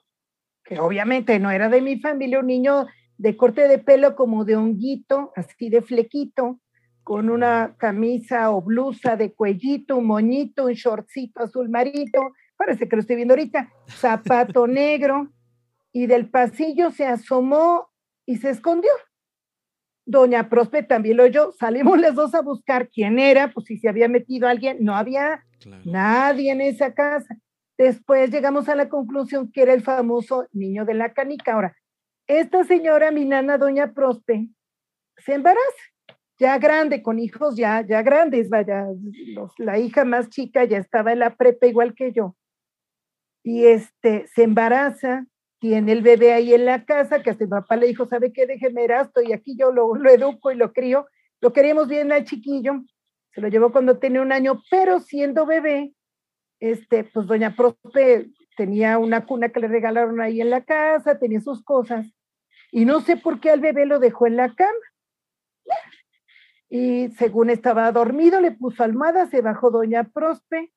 [0.63, 2.87] que obviamente no era de mi familia, un niño
[3.19, 6.57] de corte de pelo como de honguito, así de flequito,
[7.03, 12.95] con una camisa o blusa de cuellito, un moñito, un shortcito azul marito, parece que
[12.95, 15.33] lo estoy viendo ahorita, zapato negro,
[15.91, 17.89] y del pasillo se asomó
[18.25, 18.91] y se escondió.
[20.05, 23.89] Doña Prospe también lo oyó, salimos las dos a buscar quién era, pues si se
[23.89, 25.43] había metido alguien, no había
[25.83, 27.37] nadie en esa casa.
[27.77, 31.53] Después llegamos a la conclusión que era el famoso niño de la canica.
[31.53, 31.75] Ahora,
[32.29, 34.47] esta señora, mi nana, doña Prospe,
[35.17, 35.83] se embaraza,
[36.37, 38.85] ya grande, con hijos ya, ya grandes, vaya,
[39.57, 42.35] la hija más chica ya estaba en la prepa igual que yo.
[43.43, 45.25] Y este, se embaraza,
[45.59, 48.45] tiene el bebé ahí en la casa, que hasta el papá le dijo, ¿sabe qué?
[48.45, 51.07] Déjeme erasto, y aquí yo lo, lo educo y lo crío.
[51.41, 52.83] Lo queríamos bien al chiquillo,
[53.33, 55.93] se lo llevó cuando tenía un año, pero siendo bebé,
[56.59, 61.41] este, pues doña Prospe tenía una cuna que le regalaron ahí en la casa, tenía
[61.41, 62.13] sus cosas,
[62.71, 64.73] y no sé por qué al bebé lo dejó en la cama.
[66.69, 70.71] Y según estaba dormido, le puso almohada, se bajó doña Prospe,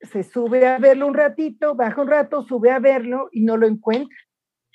[0.00, 3.66] se sube a verlo un ratito, baja un rato, sube a verlo y no lo
[3.66, 4.16] encuentra.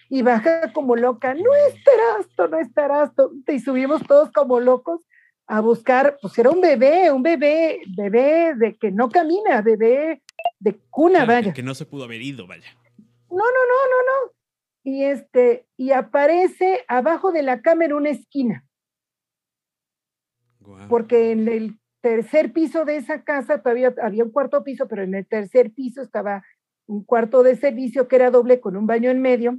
[0.07, 3.11] Y baja como loca, no estarás, no estarás.
[3.47, 5.05] Y subimos todos como locos
[5.47, 10.23] a buscar, pues era un bebé, un bebé, bebé de que no camina, bebé
[10.59, 11.53] de cuna, vaya.
[11.53, 12.69] Que no se pudo haber ido, vaya.
[13.29, 14.34] No, no, no, no, no
[14.85, 18.63] y este y aparece abajo de la cama en una esquina.
[20.87, 25.15] Porque en el tercer piso de esa casa todavía había un cuarto piso, pero en
[25.15, 26.43] el tercer piso estaba
[26.85, 29.57] un cuarto de servicio que era doble con un baño en medio.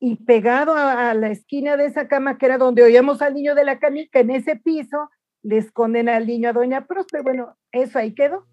[0.00, 3.64] Y pegado a, la esquina de esa cama, que era donde oíamos al niño de
[3.64, 5.08] la canica, en ese piso
[5.42, 7.22] le esconden al niño a Doña Prospe.
[7.22, 8.44] Bueno, eso ahí quedó.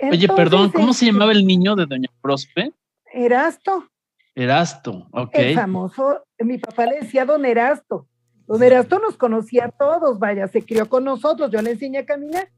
[0.00, 2.72] Oye, perdón, ¿cómo se llamaba el niño de Doña Prospe?
[3.12, 3.88] Erasto.
[4.34, 5.34] Erasto, ok.
[5.34, 8.08] El famoso, mi papá le decía don Erasto.
[8.46, 12.06] Don Erasto nos conocía a todos, vaya, se crió con nosotros, yo le enseñé a
[12.06, 12.48] caminar.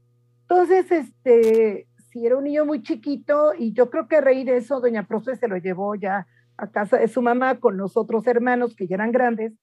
[0.41, 4.79] Entonces, este, si era un niño muy chiquito, y yo creo que a de eso,
[4.79, 8.75] doña Profe se lo llevó ya a casa de su mamá con los otros hermanos
[8.75, 9.53] que ya eran grandes.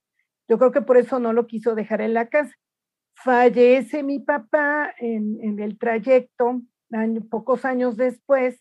[0.49, 2.55] Yo creo que por eso no lo quiso dejar en la casa.
[3.15, 6.61] Fallece mi papá en el trayecto,
[7.31, 8.59] pocos años después,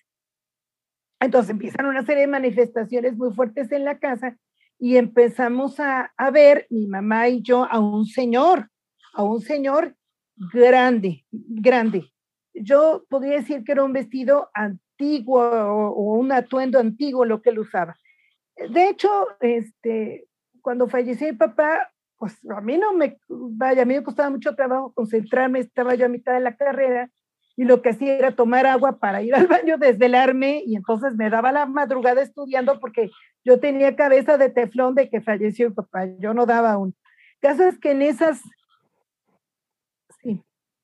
[1.25, 4.37] entonces empiezan una serie de manifestaciones muy fuertes en la casa
[4.79, 8.69] y empezamos a, a ver, mi mamá y yo, a un señor,
[9.13, 9.95] a un señor
[10.35, 12.11] grande, grande.
[12.53, 17.59] Yo podría decir que era un vestido antiguo o, un atuendo antiguo lo que él
[17.59, 17.95] usaba.
[18.69, 19.09] De hecho,
[19.39, 20.27] este,
[20.61, 24.55] cuando falleció mi papá, pues a mí no me, vaya, a mí me costaba mucho
[24.55, 27.09] trabajo concentrarme, estaba yo a mitad de la carrera
[27.55, 31.29] y lo que hacía era tomar agua para ir al baño, desvelarme y entonces me
[31.29, 33.11] daba la madrugada estudiando porque
[33.43, 36.95] yo tenía cabeza de teflón de que falleció mi papá, yo no daba un.
[37.39, 38.41] Caso es que en esas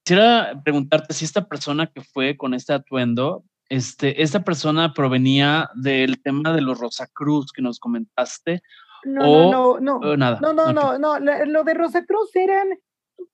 [0.09, 6.19] Quisiera preguntarte si esta persona que fue con este atuendo, este, esta persona provenía del
[6.23, 8.63] tema de los Rosacruz que nos comentaste.
[9.03, 10.39] No, no, no, no, nada.
[10.41, 12.69] No, no, no, no, lo de Rosacruz eran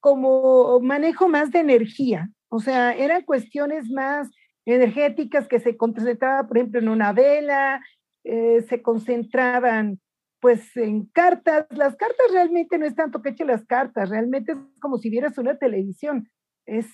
[0.02, 4.30] como manejo más de energía, o sea, eran cuestiones más
[4.65, 7.82] energéticas que se concentraban, por ejemplo, en una vela,
[8.24, 10.00] eh, se concentraban
[10.39, 11.65] pues en cartas.
[11.72, 15.38] Las cartas realmente no es tanto que eche las cartas, realmente es como si vieras
[15.38, 16.30] una televisión
[16.65, 16.88] es,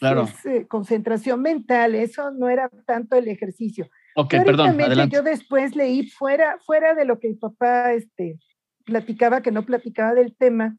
[0.45, 3.89] eh, concentración mental, eso no era tanto el ejercicio.
[4.15, 5.15] Ok, perdón, adelante.
[5.15, 8.38] Yo después leí fuera, fuera de lo que mi papá este,
[8.86, 10.78] platicaba, que no platicaba del tema,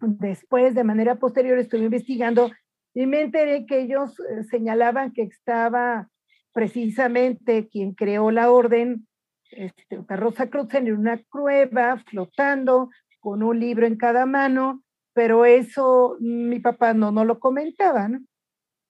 [0.00, 2.50] después de manera posterior estuve investigando
[2.94, 6.08] y me enteré que ellos eh, señalaban que estaba
[6.52, 9.06] precisamente quien creó la orden,
[9.50, 16.16] este, Rosa Cruz en una cueva, flotando, con un libro en cada mano, pero eso
[16.20, 18.20] mi papá no, no lo comentaba, ¿no?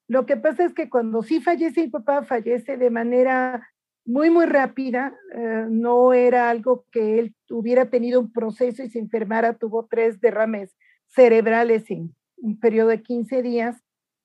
[0.07, 3.67] Lo que pasa es que cuando sí fallece mi papá, fallece de manera
[4.05, 8.99] muy, muy rápida, eh, no era algo que él hubiera tenido un proceso y se
[8.99, 13.84] enfermara, tuvo tres derrames cerebrales en un periodo de 15 días,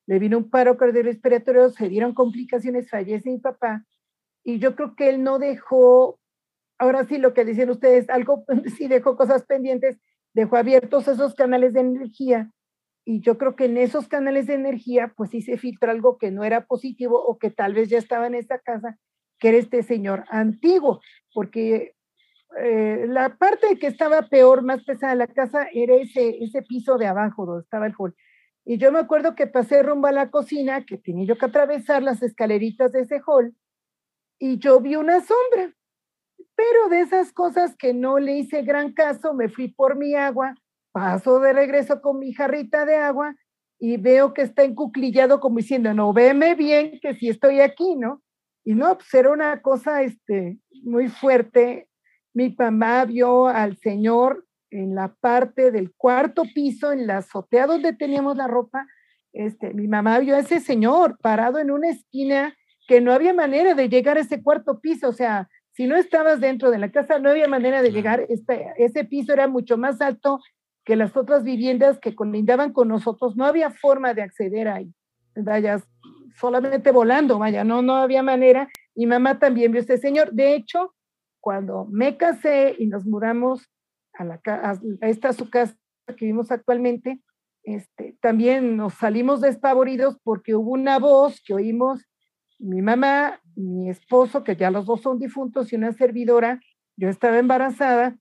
[0.10, 3.86] le vino un paro cardiorrespiratorio, se dieron complicaciones, fallece mi papá,
[4.44, 6.20] y yo creo que él no dejó,
[6.80, 8.44] ahora sí lo que decían ustedes, algo
[8.76, 10.00] sí dejó cosas pendientes,
[10.34, 12.50] dejó abiertos esos canales de energía
[13.06, 16.32] y yo creo que en esos canales de energía pues sí se filtra algo que
[16.32, 18.98] no era positivo o que tal vez ya estaba en esta casa,
[19.38, 21.02] que era este señor antiguo,
[21.36, 21.94] porque
[22.60, 26.98] eh, la parte que estaba peor, más pesada de la casa era ese, ese piso
[26.98, 28.16] de abajo donde estaba el hall.
[28.70, 32.04] Y yo me acuerdo que pasé rumbo a la cocina, que tenía yo que atravesar
[32.04, 33.56] las escaleritas de ese hall,
[34.38, 35.74] y yo vi una sombra.
[36.54, 40.54] Pero de esas cosas que no le hice gran caso, me fui por mi agua,
[40.92, 43.36] paso de regreso con mi jarrita de agua
[43.80, 48.22] y veo que está encuclillado como diciendo, no, veme bien que si estoy aquí, ¿no?
[48.64, 51.90] Y no, pues era una cosa este, muy fuerte.
[52.36, 57.94] Mi mamá vio al señor en la parte del cuarto piso, en la azotea donde
[57.94, 58.88] teníamos la ropa.
[59.34, 62.56] Este, mi mamá vio a ese señor parado en una esquina
[62.88, 65.48] que no había manera de llegar a ese cuarto piso, o sea,
[65.80, 68.26] si no estabas dentro de la casa, no había manera de llegar.
[68.28, 70.42] Este, ese piso era mucho más alto
[70.84, 73.38] que las otras viviendas que colindaban con nosotros.
[73.38, 74.94] No había forma de acceder ahí.
[75.36, 75.82] Vaya,
[76.36, 78.68] solamente volando, vaya, no, no había manera.
[78.94, 80.34] Mi mamá también vio a este señor.
[80.34, 80.96] De hecho,
[81.40, 83.70] cuando me casé y nos mudamos
[84.20, 85.76] a, la, a esta su casa
[86.08, 87.22] que vivimos actualmente,
[87.64, 92.06] este, también nos salimos despavoridos porque hubo una voz que oímos
[92.60, 96.60] mi mamá, mi esposo, que ya los dos son difuntos, y una servidora,
[96.98, 98.18] yo estaba embarazada,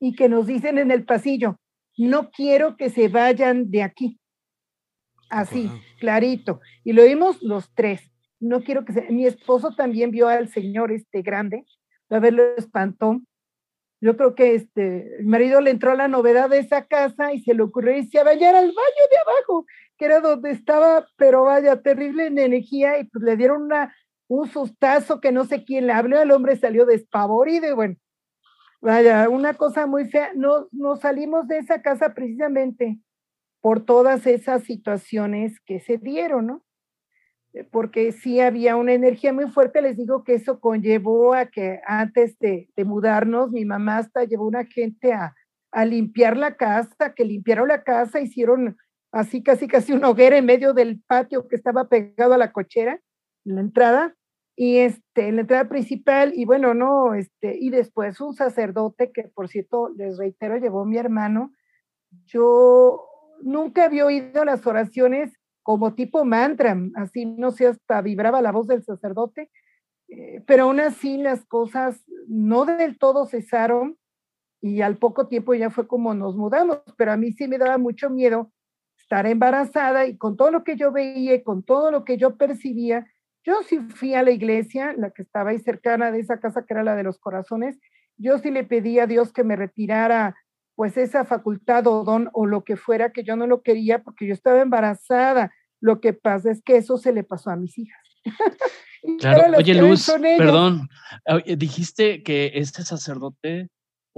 [0.00, 1.60] y que nos dicen en el pasillo,
[1.96, 4.20] no quiero que se vayan de aquí.
[5.30, 6.60] Así, clarito.
[6.84, 8.10] Y lo vimos los tres.
[8.38, 9.10] No quiero que se...
[9.10, 11.64] Mi esposo también vio al señor este grande,
[12.10, 13.20] a ver, lo espantó.
[14.00, 17.40] Yo creo que este, el marido le entró a la novedad de esa casa y
[17.40, 21.44] se le ocurrió irse a bañar al baño de abajo que era donde estaba, pero
[21.44, 23.94] vaya, terrible en energía, y pues le dieron una,
[24.28, 27.96] un sustazo que no sé quién le habló, el hombre salió despavorido y bueno,
[28.80, 30.32] vaya, una cosa muy fea.
[30.34, 32.98] No, nos salimos de esa casa precisamente
[33.60, 36.65] por todas esas situaciones que se dieron, ¿no?
[37.56, 41.80] Eh, porque sí había una energía muy fuerte, les digo que eso conllevó a que
[41.86, 45.34] antes de, mudarnos, mi mamá hasta llevó una gente a,
[45.72, 48.76] a limpiar la casa, que limpiaron la casa, hicieron
[49.10, 53.00] así casi casi una hoguera en medio del patio que estaba pegado a la cochera,
[53.46, 54.14] en la entrada,
[54.54, 59.28] y este, en la entrada principal, y bueno, no, este, y después un sacerdote que
[59.34, 61.52] por cierto, les reitero, llevó mi hermano.
[62.26, 63.06] Yo
[63.42, 68.68] nunca había oído las oraciones como tipo mantra, así no sé, hasta vibraba la voz
[68.68, 69.50] del sacerdote,
[70.06, 73.98] eh, pero aún así las cosas no del todo cesaron
[74.60, 77.78] y al poco tiempo ya fue como nos mudamos, pero a mí sí me daba
[77.78, 78.52] mucho miedo
[78.96, 83.04] estar embarazada y con todo lo que yo veía, con todo lo que yo percibía,
[83.42, 86.74] yo sí fui a la iglesia, la que estaba ahí cercana de esa casa que
[86.74, 87.76] era la de los corazones,
[88.16, 90.36] yo sí le pedí a Dios que me retirara
[90.76, 94.28] pues esa facultad o don o lo que fuera que yo no lo quería porque
[94.28, 95.50] yo estaba embarazada.
[95.80, 98.00] Lo que pasa es que eso se le pasó a mis hijas.
[99.20, 100.88] claro, oye Luz, perdón,
[101.56, 103.68] dijiste que este sacerdote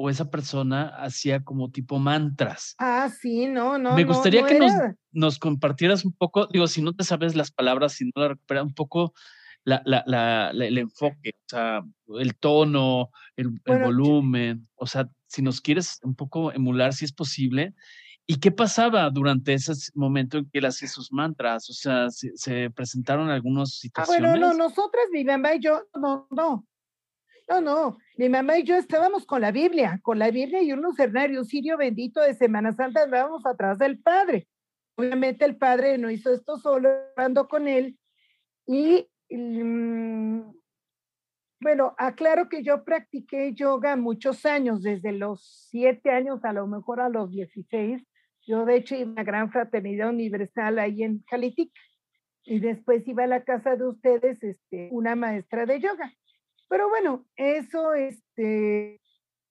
[0.00, 2.76] o esa persona hacía como tipo mantras.
[2.78, 3.96] Ah, sí, no, no.
[3.96, 4.72] Me gustaría que nos,
[5.10, 8.62] nos, compartieras un poco, digo, si no te sabes las palabras, si no la recuperas,
[8.62, 9.12] un poco
[9.64, 11.82] la, la, la, el enfoque, o sea,
[12.20, 17.74] el tono, el, volumen, o sea, si nos quieres un poco emular, si es posible.
[18.30, 21.68] ¿Y qué pasaba durante ese momento en que él hacía sus mantras?
[21.70, 24.22] O sea, ¿se, presentaron algunas situaciones?
[24.22, 26.66] Ah, bueno, no, nosotras, mi mamá y yo, no, no,
[27.48, 30.82] no, no, mi mamá y yo estábamos con la Biblia, con la Biblia y un
[30.82, 34.46] lucernario, un sirio bendito de Semana Santa, estábamos atrás del Padre.
[34.96, 37.98] Obviamente el Padre no hizo esto solo, hablando con él,
[38.66, 40.52] y Mm,
[41.60, 47.00] bueno, aclaro que yo practiqué yoga muchos años, desde los siete años a lo mejor
[47.00, 48.02] a los 16.
[48.48, 51.70] Yo de hecho iba a Gran Fraternidad Universal ahí en Jalitic
[52.44, 56.14] y después iba a la casa de ustedes, este, una maestra de yoga.
[56.66, 59.02] Pero bueno, eso, este,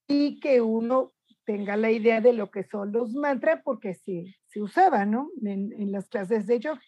[0.08, 1.12] y que uno
[1.46, 5.30] tenga la idea de lo que son los mantras, porque se, se usaba, ¿no?
[5.44, 6.82] En, en las clases de yoga.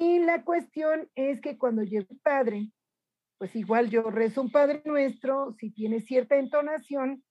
[0.00, 2.70] Y la cuestión es que cuando llega el Padre,
[3.36, 7.22] pues igual yo rezo un Padre Nuestro, si tiene cierta entonación,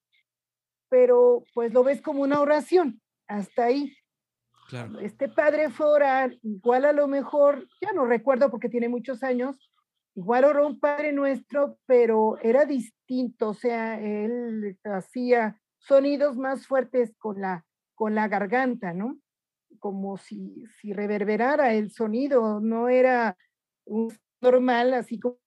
[0.87, 3.01] pero pues lo ves como una oración,
[3.31, 3.93] hasta ahí.
[4.69, 4.99] Claro.
[4.99, 9.71] Este padre fue orar, igual a lo mejor, ya no recuerdo porque tiene muchos años,
[10.15, 17.13] igual oró un Padre Nuestro, pero era distinto, o sea, él hacía sonidos más fuertes
[17.17, 17.65] con la,
[17.95, 19.17] con la garganta, ¿no?
[19.79, 23.37] como si, si reverberara el sonido, no era
[23.85, 25.39] un normal, así como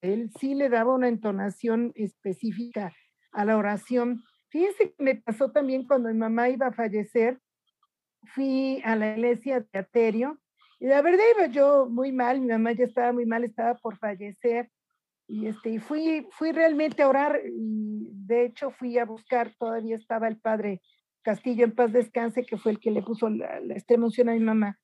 [0.00, 2.92] él sí le daba una entonación específica
[3.30, 4.22] a la oración.
[4.52, 7.40] Fíjense que me pasó también cuando mi mamá iba a fallecer,
[8.34, 10.38] fui a la iglesia de Aterio
[10.78, 13.98] y la verdad iba yo muy mal, mi mamá ya estaba muy mal, estaba por
[13.98, 14.70] fallecer
[15.26, 19.96] y este y fui fui realmente a orar y de hecho fui a buscar, todavía
[19.96, 20.80] estaba el padre
[21.22, 24.40] Castillo en paz descanse, que fue el que le puso la, extrema unción a mi
[24.40, 24.78] mamá.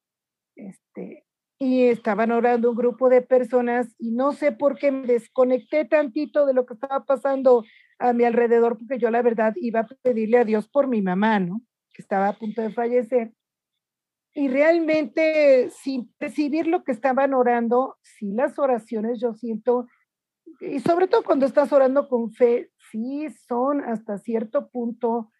[0.56, 1.24] Este,
[1.58, 6.46] y estaban orando un grupo de personas y no sé por qué me desconecté tantito
[6.46, 7.64] de lo que estaba pasando
[7.98, 11.40] a mi alrededor, porque yo la verdad iba a pedirle a Dios por mi mamá,
[11.40, 11.62] ¿no?
[11.92, 13.32] Que estaba a punto de fallecer.
[14.34, 19.88] Y realmente, sin percibir lo que estaban orando, sí las oraciones yo siento,
[20.60, 25.30] y sobre todo cuando estás orando con fe, sí son hasta cierto punto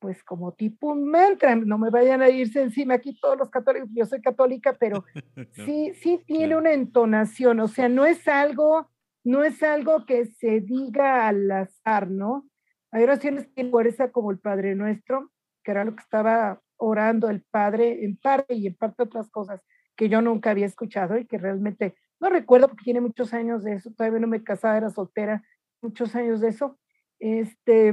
[0.00, 3.90] pues como tipo un mantra, no me vayan a irse encima aquí todos los católicos,
[3.92, 5.04] yo soy católica, pero
[5.52, 8.89] sí, sí tiene una entonación, o sea, no es algo,
[9.24, 12.48] no es algo que se diga al azar, ¿no?
[12.92, 15.30] Hay oraciones que fuerza como el Padre Nuestro,
[15.62, 19.60] que era lo que estaba orando el Padre en parte y en parte otras cosas
[19.96, 23.74] que yo nunca había escuchado y que realmente no recuerdo porque tiene muchos años de
[23.74, 25.42] eso, todavía no me casaba, era soltera,
[25.80, 26.78] muchos años de eso.
[27.18, 27.92] Este,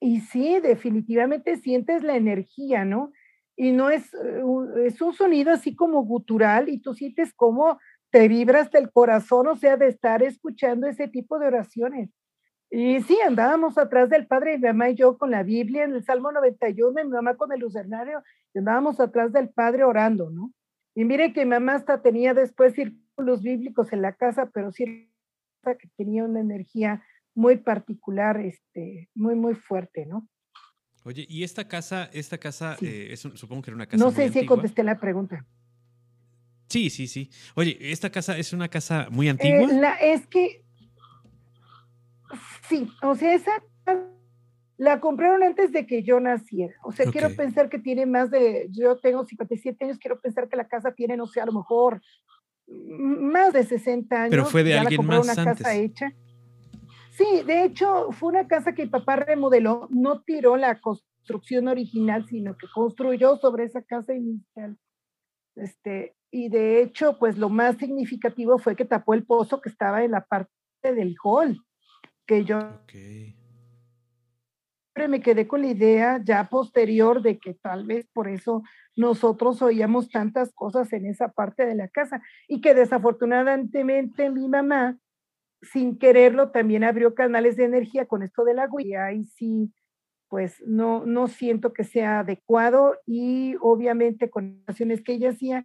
[0.00, 3.12] y sí, definitivamente sientes la energía, ¿no?
[3.56, 4.42] Y no es, eh,
[4.84, 7.78] es un sonido así como gutural y tú sientes cómo
[8.14, 12.10] te vibras del corazón, o sea, de estar escuchando ese tipo de oraciones.
[12.70, 16.04] Y sí, andábamos atrás del padre, mi mamá y yo con la Biblia en el
[16.04, 18.22] Salmo 91, mi mamá con el lucernario,
[18.54, 20.52] andábamos atrás del padre orando, ¿no?
[20.94, 25.10] Y mire que mi mamá hasta tenía después círculos bíblicos en la casa, pero sí
[25.64, 27.02] que tenía una energía
[27.34, 30.28] muy particular, este, muy, muy fuerte, ¿no?
[31.02, 34.04] Oye, y esta casa, esta casa, eh, supongo que era una casa.
[34.04, 35.44] No sé si contesté la pregunta.
[36.68, 37.30] Sí, sí, sí.
[37.54, 39.70] Oye, ¿esta casa es una casa muy antigua?
[39.70, 40.64] Eh, la, es que,
[42.68, 43.62] sí, o sea, esa
[44.76, 46.74] la compraron antes de que yo naciera.
[46.82, 50.56] O sea, quiero pensar que tiene más de, yo tengo 57 años, quiero pensar que
[50.56, 52.00] la casa tiene, no sé, a lo mejor
[52.66, 54.30] más de 60 años.
[54.30, 56.12] Pero fue de alguien más una casa hecha.
[57.10, 62.26] Sí, de hecho, fue una casa que mi papá remodeló, no tiró la construcción original,
[62.26, 64.76] sino que construyó sobre esa casa inicial.
[65.54, 70.02] Este, y de hecho, pues lo más significativo fue que tapó el pozo que estaba
[70.02, 70.50] en la parte
[70.82, 71.60] del hall,
[72.26, 73.36] que yo okay.
[75.08, 78.64] me quedé con la idea ya posterior de que tal vez por eso
[78.96, 84.98] nosotros oíamos tantas cosas en esa parte de la casa y que desafortunadamente mi mamá
[85.62, 89.72] sin quererlo también abrió canales de energía con esto del agua y ahí sí,
[90.26, 95.64] pues no, no siento que sea adecuado y obviamente con acciones que ella hacía,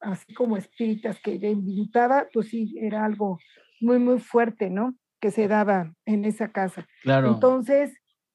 [0.00, 3.38] así como espíritas que ella invitaba, pues sí, era algo
[3.80, 4.94] muy, muy fuerte, ¿no?
[5.20, 6.86] que se daba en esa casa.
[7.02, 7.34] Claro.
[7.34, 7.94] Entonces,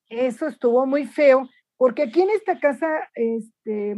[0.09, 3.95] eso estuvo muy feo, porque aquí en esta casa, este,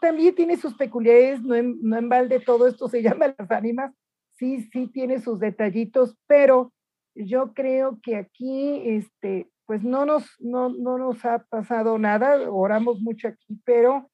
[0.00, 3.94] también tiene sus peculiaridades, no en, no en balde todo esto se llama las ánimas,
[4.32, 6.72] sí, sí tiene sus detallitos, pero
[7.14, 13.00] yo creo que aquí, este, pues no nos, no, no nos ha pasado nada, oramos
[13.00, 14.10] mucho aquí, pero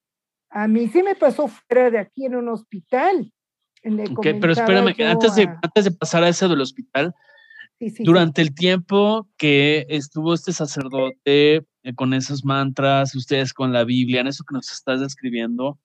[0.50, 3.32] a mí sí me pasó fuera de aquí en un hospital.
[3.82, 7.14] pero espérame, antes, de, antes de pasar a ese del hospital,
[8.00, 14.20] durante el tiempo que estuvo este sacerdote eh, con esos mantras, ustedes con la Biblia,
[14.20, 15.78] en eso que nos estás describiendo,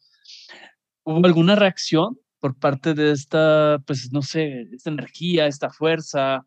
[1.04, 6.46] ¿hubo alguna reacción por parte de esta, pues no sé, esta energía, esta fuerza?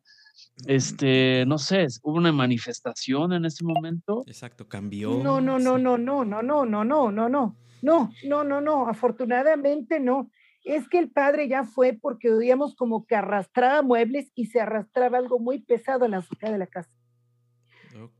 [0.66, 4.24] Este, no sé, hubo una manifestación en ese momento.
[4.26, 5.22] Exacto, cambió.
[5.22, 8.88] No, no, no, no, no, no, no, no, no, no, no, no, no, no, no,
[8.88, 10.30] afortunadamente no.
[10.64, 15.18] Es que el padre ya fue porque oíamos como que arrastraba muebles y se arrastraba
[15.18, 16.90] algo muy pesado en la azotea de la casa.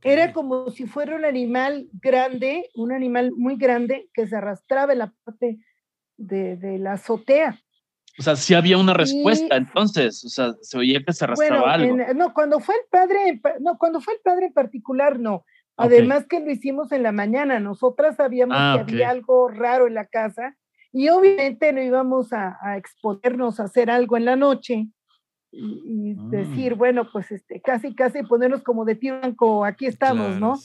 [0.01, 4.99] Era como si fuera un animal grande, un animal muy grande que se arrastraba en
[4.99, 5.59] la parte
[6.17, 7.59] de, de la azotea.
[8.19, 11.97] O sea, sí había una respuesta entonces, o sea, se oía que se arrastraba algo.
[12.15, 15.45] no, cuando fue el padre, no, cuando fue el padre en particular, no.
[15.77, 19.93] Además que lo hicimos en la mañana, nosotras sabíamos ah, que había algo raro en
[19.93, 20.57] la casa
[20.91, 24.87] y obviamente no íbamos a, exponernos a hacer algo en la noche
[25.51, 26.23] y, ah.
[26.29, 30.55] decir, bueno, pues este, casi, casi ponernos como de tiranco, aquí estamos, ¿no?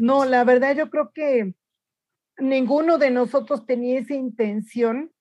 [0.00, 1.54] no, la verdad yo creo que
[2.38, 5.12] ninguno de nosotros tenía esa intención.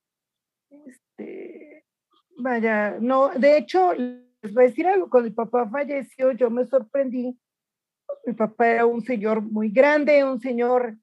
[0.69, 1.65] Este,
[2.37, 6.65] Vaya, no, de hecho, les voy a decir algo, cuando mi papá falleció, yo me
[6.65, 7.37] sorprendí.
[8.25, 10.97] Mi papá era un señor muy grande, un señor,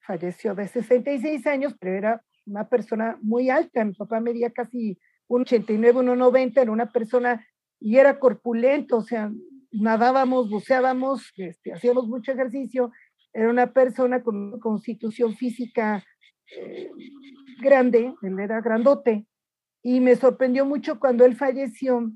[0.00, 3.84] falleció de 66 años, pero era una persona muy alta.
[3.84, 4.98] Mi papá medía casi
[5.28, 7.46] un 89, 1,90, era una persona
[7.80, 9.30] y era corpulento, o sea,
[9.70, 12.90] nadábamos, buceábamos, este, hacíamos mucho ejercicio.
[13.32, 16.02] Era una persona con una constitución física
[16.56, 16.90] eh,
[17.60, 19.26] grande, él era grandote,
[19.82, 22.10] y me sorprendió mucho cuando él falleció,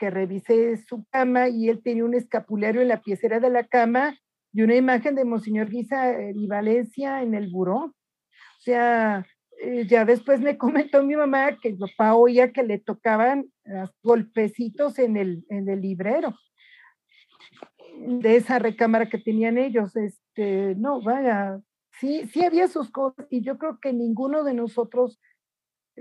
[0.00, 4.18] que revisé su cama y él tenía un escapulario en la piecera de la cama
[4.50, 7.76] y una imagen de Monseñor Guisa y Valencia en el buró.
[7.84, 9.26] O sea,
[9.62, 13.52] eh, ya después me comentó mi mamá que el papá oía que le tocaban
[14.02, 16.34] golpecitos en el, en el librero
[17.98, 19.94] de esa recámara que tenían ellos.
[19.96, 21.60] Este, no, vaya,
[21.98, 25.20] sí, sí había sus cosas y yo creo que ninguno de nosotros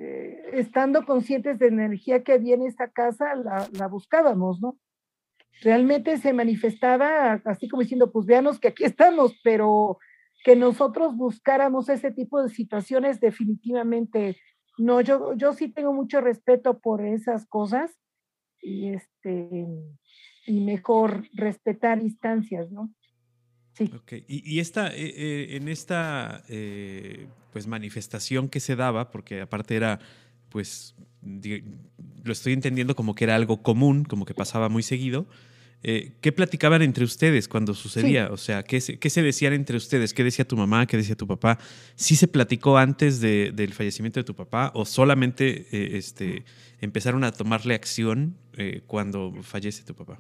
[0.02, 4.78] eh, estando conscientes de energía que había en esta casa, la, buscábamos, ¿no?
[5.62, 9.98] Realmente se manifestaba así como diciendo, pues veamos que aquí estamos, pero
[10.46, 14.38] que nosotros buscáramos ese tipo de situaciones definitivamente
[14.80, 17.92] no, yo, yo sí tengo mucho respeto por esas cosas
[18.62, 19.68] y este
[20.46, 22.90] y mejor respetar instancias, ¿no?
[23.80, 24.24] Sí.
[24.28, 26.44] Y, esta, eh, eh, en esta
[27.52, 30.00] pues manifestación que se daba, porque aparte era,
[30.50, 30.96] pues,
[32.24, 35.28] lo estoy entendiendo como que era algo común, como que pasaba muy seguido.
[35.82, 38.30] Eh, ¿Qué platicaban entre ustedes cuando sucedía?
[38.32, 40.14] O sea, ¿qué se, ¿qué se, decían entre ustedes?
[40.14, 40.86] ¿Qué decía tu mamá?
[40.86, 41.58] ¿Qué decía tu papá?
[41.96, 46.44] ¿Sí se platicó antes de, del fallecimiento de tu papá o solamente eh, este,
[46.82, 50.20] empezaron a tomarle acción eh, cuando fallece tu papá?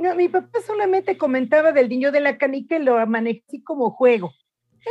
[0.00, 4.32] No, mi papá solamente comentaba del niño de la canica y lo así como juego.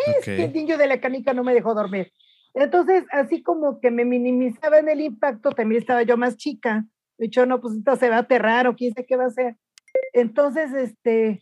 [0.06, 2.12] Es que el niño de la canica no me dejó dormir.
[2.54, 6.86] Entonces, así como que me minimizaba en el impacto, también estaba yo más chica.
[7.18, 9.28] De hecho, no, pues esto se va a aterrar o quién sabe qué va a
[9.28, 9.56] hacer.
[10.14, 11.42] Entonces, este,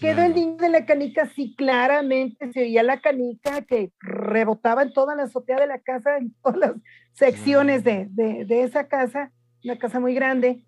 [0.00, 4.92] quedó el niño de la canica, sí, claramente se oía la canica que rebotaba en
[4.92, 6.72] toda la azotea de la casa, en todas las
[7.12, 9.32] secciones de, de, de esa casa,
[9.64, 10.65] una casa muy grande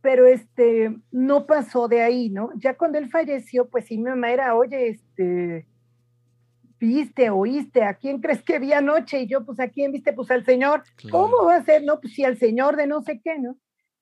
[0.00, 2.50] pero este, no pasó de ahí, ¿no?
[2.56, 5.66] Ya cuando él falleció, pues sí, mi mamá era, oye, este,
[6.78, 9.22] viste, oíste, ¿a quién crees que vi anoche?
[9.22, 10.12] Y yo, pues, ¿a quién viste?
[10.12, 10.82] Pues al Señor.
[11.10, 11.82] ¿Cómo va a ser?
[11.84, 13.58] No, pues sí, al Señor de no sé qué, ¿no?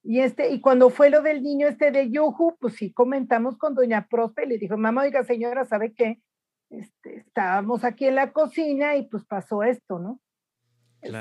[0.09, 3.74] Y este, y cuando fue lo del niño este de Yuhu, pues sí comentamos con
[3.74, 6.20] doña Prospe y le dijo, mamá, oiga, señora, ¿sabe qué?
[6.70, 10.20] Este, estábamos aquí en la cocina y pues pasó esto, ¿no?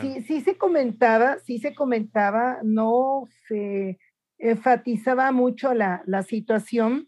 [0.01, 3.99] Sí, sí se comentaba, sí se comentaba, no se,
[4.37, 7.07] enfatizaba mucho la, la situación,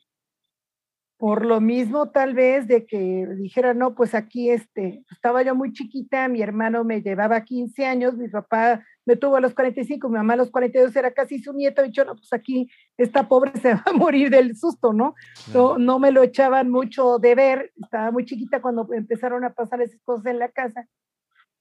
[1.18, 5.74] por lo mismo tal vez de que dijera, no, pues aquí este, estaba yo muy
[5.74, 10.18] chiquita, mi hermano me llevaba 15 años, mi papá me tuvo a los 45, mi
[10.18, 13.52] mamá a los 42 era casi su nieto, y yo, no, pues aquí esta pobre
[13.62, 15.16] se va a morir del susto, ¿no?
[15.54, 19.82] No, no me lo echaban mucho de ver, estaba muy chiquita cuando empezaron a pasar
[19.82, 20.88] esas cosas en la casa,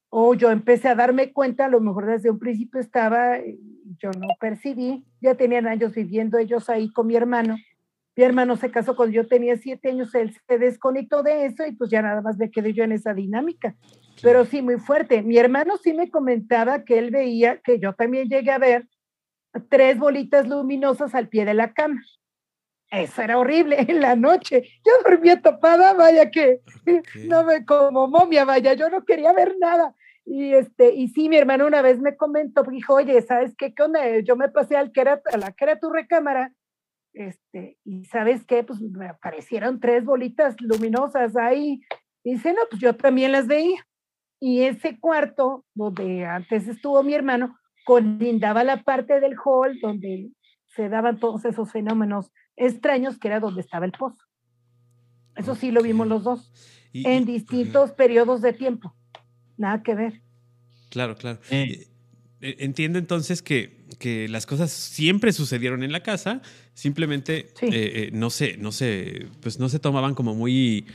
[0.08, 3.38] o yo empecé a darme cuenta, a lo mejor desde un principio estaba,
[3.98, 7.56] yo no percibí, ya tenían años viviendo ellos ahí con mi hermano.
[8.16, 11.72] Mi hermano se casó cuando yo tenía siete años, él se desconectó de eso y
[11.72, 13.76] pues ya nada más me quedé yo en esa dinámica.
[14.22, 15.22] Pero sí, muy fuerte.
[15.22, 18.88] Mi hermano sí me comentaba que él veía, que yo también llegué a ver,
[19.68, 22.00] tres bolitas luminosas al pie de la cama.
[22.90, 24.68] Eso era horrible en la noche.
[24.84, 26.60] Yo dormía tapada, vaya que
[27.26, 29.94] no me como momia, vaya, yo no quería ver nada.
[30.24, 33.74] Y este, y sí, mi hermano una vez me comentó, dijo, oye, ¿sabes qué?
[33.74, 34.00] ¿Qué onda?
[34.20, 36.52] Yo me pasé al que era, a la que era tu recámara,
[37.16, 38.62] este, y ¿sabes qué?
[38.62, 41.80] Pues me aparecieron tres bolitas luminosas ahí.
[42.22, 43.86] Dice, no, pues yo también las veía.
[44.38, 47.56] Y ese cuarto, donde antes estuvo mi hermano,
[47.86, 50.28] colindaba la parte del hall donde
[50.66, 54.24] se daban todos esos fenómenos extraños, que era donde estaba el pozo.
[55.36, 56.52] Eso sí lo vimos los dos,
[56.92, 58.94] en distintos periodos de tiempo.
[59.58, 60.22] Nada que ver.
[60.90, 61.38] Claro, claro.
[61.50, 61.86] Eh.
[62.40, 66.42] Eh, entiendo entonces que, que, las cosas siempre sucedieron en la casa,
[66.74, 70.86] simplemente eh, no sé, no sé, pues no se tomaban como muy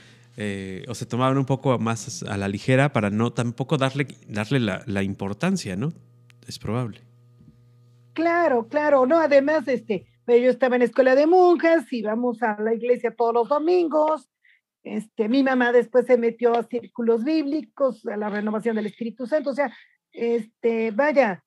[0.88, 4.82] o se tomaban un poco más a la ligera para no tampoco darle, darle la,
[4.88, 5.94] la importancia, ¿no?
[6.48, 7.02] Es probable.
[8.14, 10.08] Claro, claro, no, además, este,
[10.40, 14.30] yo estaba en escuela de monjas, íbamos a la iglesia todos los domingos,
[14.84, 19.52] este, mi mamá después se metió a círculos bíblicos, a la renovación del Espíritu Santo,
[19.52, 19.72] o sea,
[20.12, 21.44] este, vaya,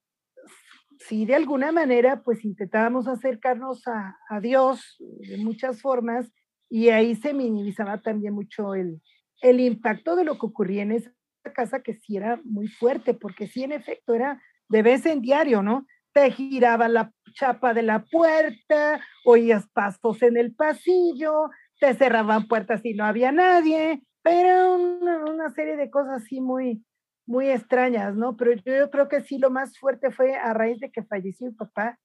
[0.98, 6.32] si de alguna manera pues intentábamos acercarnos a, a Dios de muchas formas
[6.70, 9.00] y ahí se minimizaba también mucho el,
[9.42, 11.12] el impacto de lo que ocurría en esa
[11.54, 15.62] casa que sí era muy fuerte, porque sí en efecto era de vez en diario,
[15.62, 15.86] ¿no?
[16.14, 21.50] Te giraba la chapa de la puerta, oías pasos en el pasillo,
[21.80, 26.82] te cerraban puertas y no había nadie, pero una, serie de cosas así muy,
[27.26, 28.36] muy extrañas, ¿no?
[28.36, 31.48] Pero yo, yo, creo que sí lo más fuerte fue a raíz de que falleció
[31.48, 31.98] mi papá,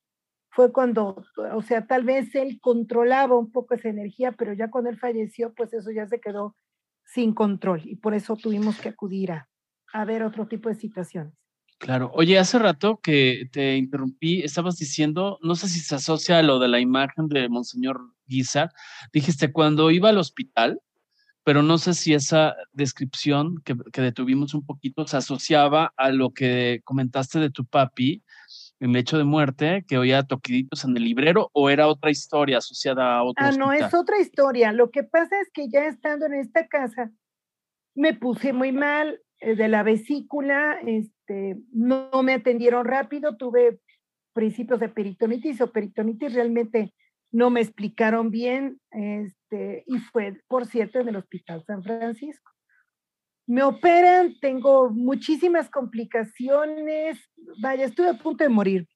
[0.51, 4.89] fue cuando, o sea, tal vez él controlaba un poco esa energía, pero ya cuando
[4.89, 6.55] él falleció, pues eso ya se quedó
[7.05, 9.49] sin control y por eso tuvimos que acudir a,
[9.93, 11.33] a ver otro tipo de situaciones.
[11.79, 12.11] Claro.
[12.13, 16.59] Oye, hace rato que te interrumpí, estabas diciendo, no sé si se asocia a lo
[16.59, 18.71] de la imagen de Monseñor Guizar,
[19.13, 20.81] dijiste cuando iba al hospital,
[21.45, 26.31] pero no sé si esa descripción que, que, detuvimos un poquito se asociaba a lo
[26.31, 28.23] que comentaste de tu papi
[28.81, 33.15] en hecho de muerte, que oía toquiditos en el librero, o era otra historia asociada
[33.15, 34.73] a otro Ah, no, es otra historia.
[34.73, 37.11] Lo que pasa es que ya estando en esta casa,
[37.95, 43.79] me puse muy mal de la vesícula, este, no, me atendieron rápido, tuve
[44.33, 46.93] principios de peritonitis o peritonitis, realmente
[47.31, 52.51] no me explicaron bien, este, y fue, por cierto, en el Hospital San Francisco.
[53.47, 57.19] Me operan, tengo muchísimas complicaciones,
[57.61, 58.87] vaya, estuve a punto de morir.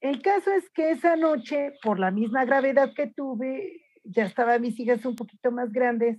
[0.00, 4.78] El caso es que esa noche, por la misma gravedad que tuve, ya estaban mis
[4.78, 6.18] hijas un poquito más grandes,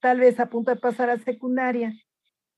[0.00, 1.92] tal vez a punto de pasar a secundaria,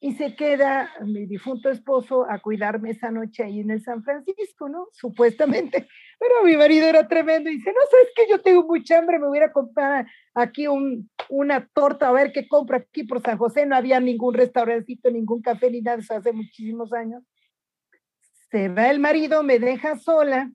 [0.04, 4.68] y se queda mi difunto esposo a cuidarme esa noche ahí en el San Francisco,
[4.68, 4.88] ¿no?
[4.90, 5.86] Supuestamente.
[6.18, 9.28] Pero mi marido era tremendo y dice, no, sabes que yo tengo mucha hambre, me
[9.28, 13.64] voy a comprar aquí un, una torta, a ver qué compro aquí por San José.
[13.64, 17.22] No había ningún restaurancito, ningún café ni nada, eso hace muchísimos años.
[18.50, 20.50] Se va el marido, me deja sola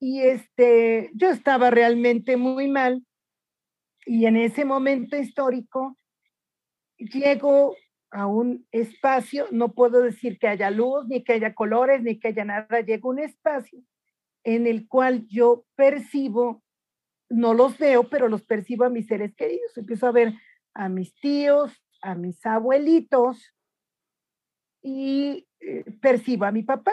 [0.00, 3.04] y este, yo estaba realmente muy mal
[4.06, 5.98] y en ese momento histórico
[6.96, 7.76] llego
[8.16, 12.28] a un espacio, no puedo decir que haya luz, ni que haya colores, ni que
[12.28, 13.78] haya nada, llega un espacio
[14.42, 16.62] en el cual yo percibo,
[17.28, 19.76] no los veo, pero los percibo a mis seres queridos.
[19.76, 20.32] Empiezo a ver
[20.72, 23.52] a mis tíos, a mis abuelitos
[24.80, 26.92] y eh, percibo a mi papá.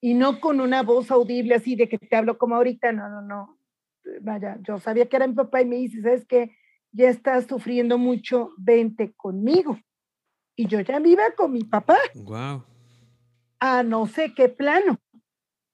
[0.00, 3.20] Y no con una voz audible así de que te hablo como ahorita, no, no,
[3.20, 3.58] no.
[4.22, 6.56] Vaya, yo sabía que era mi papá y me dice, ¿sabes qué?
[6.90, 9.78] Ya estás sufriendo mucho, vente conmigo
[10.58, 11.96] y yo ya me iba con mi papá.
[12.16, 12.64] Wow.
[13.60, 14.98] A no sé qué plano.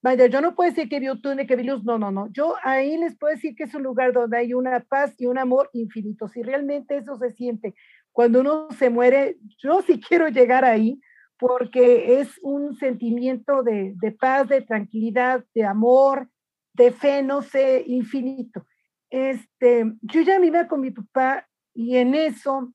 [0.02, 2.30] Vaya, yo no puedo decir que vio túnel, que vi luz, no, no, no.
[2.30, 5.38] Yo ahí les puedo decir que es un lugar donde hay una paz y un
[5.38, 6.28] amor infinito.
[6.28, 7.74] Si realmente eso se siente
[8.12, 11.00] cuando uno se muere, yo sí quiero llegar ahí
[11.38, 16.28] porque es un sentimiento de, de paz, de tranquilidad, de amor,
[16.74, 18.66] de fe, no sé, infinito.
[19.08, 22.70] Este, yo ya me iba con mi papá y en eso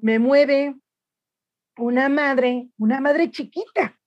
[0.00, 0.76] me mueve
[1.76, 3.98] una madre, una madre chiquita,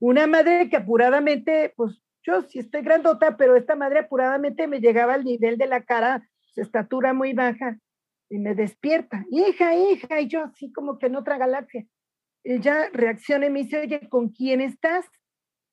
[0.00, 5.14] una madre que apuradamente, pues yo sí estoy grandota, pero esta madre apuradamente me llegaba
[5.14, 7.78] al nivel de la cara, su estatura muy baja,
[8.28, 11.86] y me despierta, hija, hija, y yo así como que en otra galaxia.
[12.44, 15.06] Ella reacciona y me dice, oye, ¿con quién estás?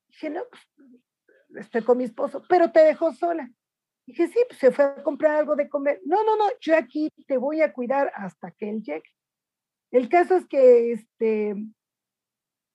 [0.09, 3.49] Dije, no, pues estoy con mi esposo, pero te dejó sola.
[4.05, 6.01] Dije, sí, pues se fue a comprar algo de comer.
[6.03, 9.09] No, no, no, yo aquí te voy a cuidar hasta que él llegue.
[9.91, 11.55] El caso es que este,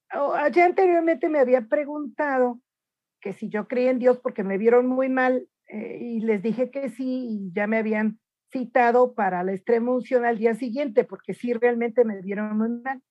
[0.09, 2.61] allá anteriormente me había preguntado
[3.21, 6.71] que si yo creía en Dios porque me vieron muy mal eh, y les dije
[6.71, 8.19] que sí y ya me habían
[8.53, 13.03] citado para la extrema unción al día siguiente porque sí realmente me vieron muy mal.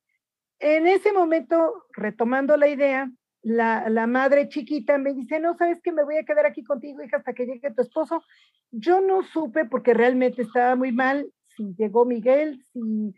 [0.60, 5.92] En ese momento, retomando la idea, la, la, madre chiquita me dice, no, sabes que
[5.92, 8.24] me voy a quedar aquí contigo, hija, hasta que llegue tu esposo.
[8.72, 13.14] Yo no supe porque realmente estaba muy mal si llegó Miguel, si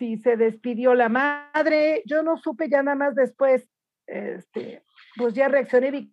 [0.00, 3.68] si se despidió la madre, yo no supe ya nada más después,
[4.06, 4.82] este,
[5.16, 6.12] pues ya reaccioné, vi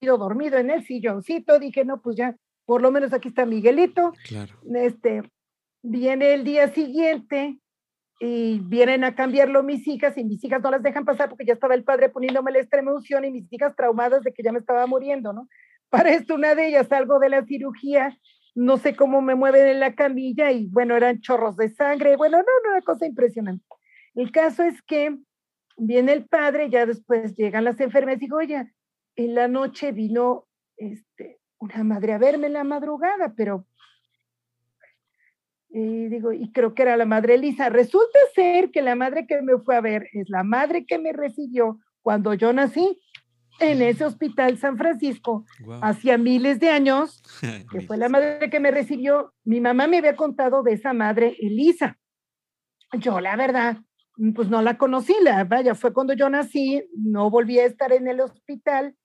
[0.00, 4.12] dormido en el silloncito, dije, no, pues ya, por lo menos aquí está Miguelito.
[4.28, 4.54] Claro.
[4.76, 5.22] Este,
[5.82, 7.58] viene el día siguiente
[8.20, 11.54] y vienen a cambiarlo mis hijas y mis hijas no las dejan pasar porque ya
[11.54, 14.60] estaba el padre poniéndome la extrema unción y mis hijas traumadas de que ya me
[14.60, 15.48] estaba muriendo, ¿no?
[15.90, 18.16] Para esto una de ellas salgo de la cirugía
[18.60, 22.36] no sé cómo me mueven en la camilla y bueno, eran chorros de sangre, bueno,
[22.36, 23.64] no, no, una cosa impresionante.
[24.14, 25.16] El caso es que
[25.78, 28.70] viene el padre, ya después llegan las enfermeras y digo, oye,
[29.16, 30.46] en la noche vino
[30.76, 33.66] este, una madre a verme en la madrugada, pero
[35.70, 37.70] y digo, y creo que era la madre Elisa.
[37.70, 41.12] Resulta ser que la madre que me fue a ver es la madre que me
[41.12, 43.00] recibió cuando yo nací
[43.60, 45.44] en ese hospital San Francisco,
[45.82, 47.22] hacía miles de años,
[47.70, 49.32] que fue la madre que me recibió.
[49.44, 51.98] Mi mamá me había contado de esa madre, Elisa.
[52.98, 53.78] Yo, la verdad,
[54.34, 58.08] pues no la conocí, la, vaya, fue cuando yo nací, no volví a estar en
[58.08, 58.96] el hospital.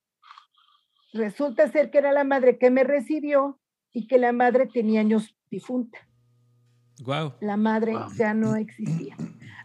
[1.13, 3.59] Resulta ser que era la madre que me recibió
[3.91, 5.99] y que la madre tenía años difunta.
[7.03, 7.33] Wow.
[7.41, 9.15] La madre ya no existía.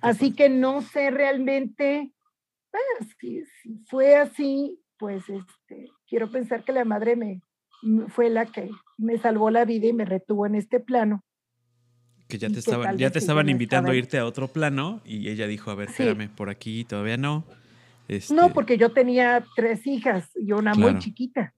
[0.01, 2.12] Así que no sé realmente
[2.73, 3.45] Ah, si,
[3.87, 7.43] fue así, pues este, quiero pensar que la madre me
[8.09, 11.25] fue la que me salvó la vida y me retuvo en este plano.
[12.29, 15.47] Que ya te estaban, ya te estaban invitando a irte a otro plano y ella
[15.47, 17.45] dijo, a ver, espérame, por aquí todavía no.
[18.07, 21.55] Este no, porque yo tenía tres hijas y una muy chiquita,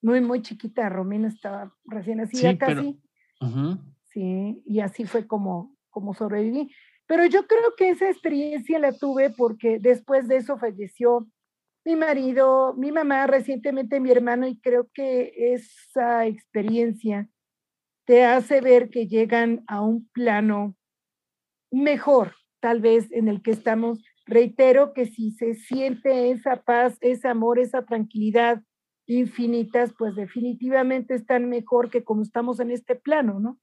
[0.00, 0.88] muy, muy chiquita.
[0.88, 2.98] Romina estaba recién nacida casi.
[4.10, 6.70] Sí, y así fue como, como sobreviví.
[7.08, 11.26] Pero yo creo que esa experiencia la tuve porque después de eso falleció
[11.84, 17.30] mi marido, mi mamá, recientemente mi hermano, y creo que esa experiencia
[18.04, 20.76] te hace ver que llegan a un plano
[21.70, 24.04] mejor, tal vez en el que estamos.
[24.26, 28.62] Reitero que si se siente esa paz, ese amor, esa tranquilidad
[29.06, 33.58] infinitas, pues definitivamente están mejor que como estamos en este plano, ¿no?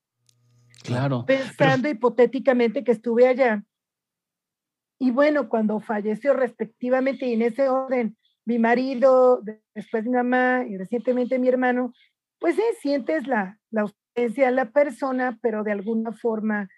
[0.83, 1.25] Claro.
[1.25, 3.63] Pensando hipotéticamente que estuve allá.
[4.99, 9.41] Y bueno, cuando falleció respectivamente y en ese orden, mi marido,
[9.73, 11.93] después mi mamá y recientemente mi hermano,
[12.39, 16.69] pues sí, sientes la, la ausencia de la persona, pero de alguna forma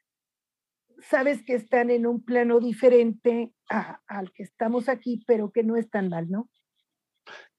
[1.01, 5.89] sabes que están en un plano diferente al que estamos aquí, pero que no es
[5.89, 6.49] tan mal, ¿no?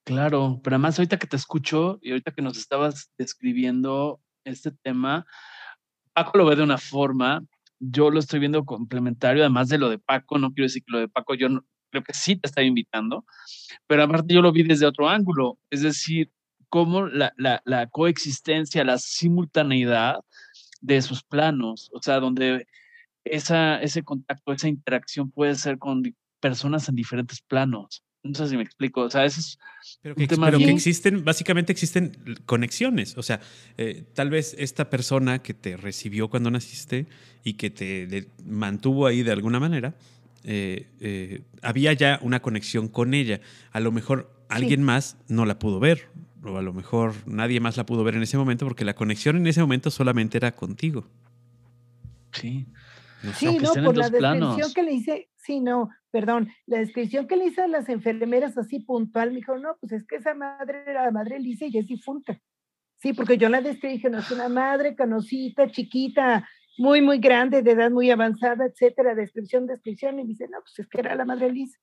[0.05, 5.27] Claro, pero además ahorita que te escucho y ahorita que nos estabas describiendo este tema,
[6.19, 7.45] Paco lo ve de una forma,
[7.79, 10.99] yo lo estoy viendo complementario, además de lo de Paco, no quiero decir que lo
[10.99, 11.47] de Paco yo
[11.91, 13.25] creo que sí te está invitando,
[13.87, 16.33] pero aparte yo lo vi desde otro ángulo, es decir,
[16.69, 20.17] cómo la, la, coexistencia, la simultaneidad
[20.81, 22.67] de esos planos, o sea, donde
[23.23, 26.03] esa, ese contacto, esa interacción puede ser con
[26.41, 28.03] personas en diferentes planos.
[28.23, 29.03] No sé si me explico.
[29.03, 29.59] O sea, es
[30.03, 32.13] pero que, pero que existen, básicamente existen
[32.47, 33.17] conexiones.
[33.17, 33.41] O sea,
[33.77, 37.07] eh, tal vez esta persona que te recibió cuando naciste
[37.45, 39.95] y que te mantuvo ahí de alguna manera,
[40.45, 43.41] eh, eh, había ya una conexión con ella.
[43.71, 46.09] A lo mejor alguien más no la pudo ver,
[46.43, 49.37] o a lo mejor nadie más la pudo ver en ese momento, porque la conexión
[49.37, 51.07] en ese momento solamente era contigo.
[52.33, 52.67] Sí.
[53.35, 57.47] Sí, no, por la descripción que le hice, sí, no, perdón, la descripción que le
[57.47, 61.05] hice a las enfermeras así puntual, me dijo, no, pues es que esa madre era
[61.05, 62.41] la madre Elisa y es difunta.
[63.01, 66.49] Sí, porque yo la dije, no, es una madre canosita, chiquita,
[66.79, 70.79] muy, muy grande, de edad muy avanzada, etcétera, descripción, descripción, y me dice, no, pues
[70.79, 71.79] es que era la madre Elisa.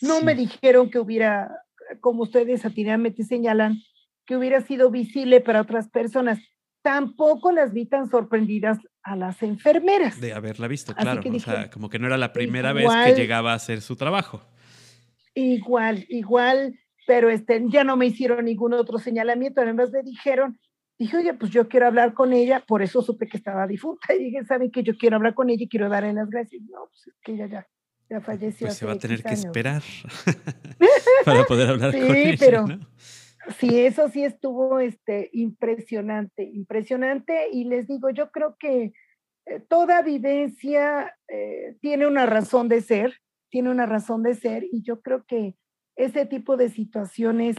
[0.00, 1.50] No me dijeron que hubiera,
[2.00, 3.76] como ustedes atinadamente señalan,
[4.26, 6.38] que hubiera sido visible para otras personas.
[6.82, 10.20] Tampoco las vi tan sorprendidas a las enfermeras.
[10.20, 11.20] De haberla visto, claro.
[11.24, 14.42] o sea, como que no era la primera vez que llegaba a hacer su trabajo.
[15.34, 19.60] Igual, igual, pero este, ya no me hicieron ningún otro señalamiento.
[19.60, 20.58] Además me dijeron,
[20.98, 24.14] dije, oye, pues yo quiero hablar con ella, por eso supe que estaba difunta.
[24.14, 26.62] Y dije, ¿saben que yo quiero hablar con ella y quiero darle las gracias?
[26.62, 27.68] No, pues es que ella ya,
[28.08, 28.68] Ya falleció.
[28.68, 29.82] Pues se va a tener que esperar
[31.26, 32.36] para poder hablar con ella.
[32.38, 32.64] Pero,
[33.58, 37.48] Sí, eso sí estuvo este, impresionante, impresionante.
[37.50, 38.92] Y les digo, yo creo que
[39.46, 43.20] eh, toda vivencia eh, tiene una razón de ser,
[43.50, 44.64] tiene una razón de ser.
[44.70, 45.56] Y yo creo que
[45.96, 47.56] ese tipo de situaciones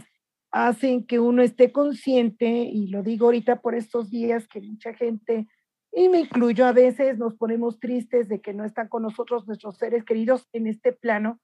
[0.50, 5.46] hacen que uno esté consciente, y lo digo ahorita por estos días que mucha gente,
[5.92, 9.78] y me incluyo a veces, nos ponemos tristes de que no están con nosotros nuestros
[9.78, 11.40] seres queridos en este plano.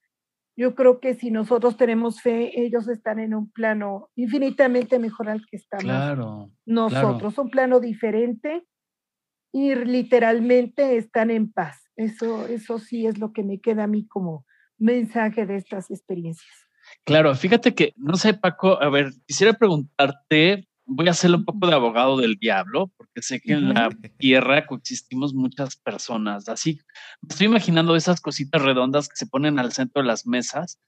[0.57, 5.47] Yo creo que si nosotros tenemos fe, ellos están en un plano infinitamente mejor al
[5.47, 8.67] que estamos claro, nosotros, un plano diferente
[9.53, 11.83] y literalmente están en paz.
[11.97, 14.45] Eso, eso sí es lo que me queda a mí como
[14.79, 16.51] mensaje de estas experiencias.
[17.05, 21.67] Claro, fíjate que, no sé, Paco, a ver, quisiera preguntarte, voy a hacerle un poco
[21.67, 23.89] de abogado del diablo, porque sé que en la
[24.19, 26.49] tierra coexistimos muchas personas.
[26.49, 26.79] Así,
[27.23, 30.81] me estoy imaginando esas cositas redondas que se ponen al centro de las mesas,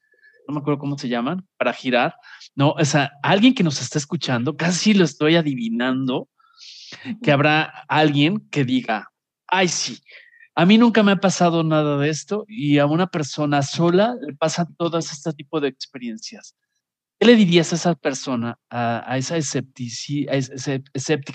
[0.47, 2.17] no me acuerdo cómo se llaman, para girar.
[2.55, 6.29] No, o sea, alguien que nos está escuchando, casi lo estoy adivinando,
[7.23, 9.11] que habrá alguien que diga,
[9.47, 9.99] ay, sí,
[10.55, 14.35] a mí nunca me ha pasado nada de esto y a una persona sola le
[14.35, 16.55] pasan todas este tipo de experiencias.
[17.25, 20.31] ¿Qué le dirías a esa persona, a, esa escéptica?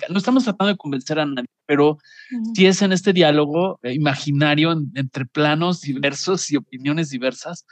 [0.07, 1.97] No estamos tratando de convencer a nadie, pero
[2.53, 7.65] si es en este diálogo eh, imaginario entre planos diversos y opiniones diversas,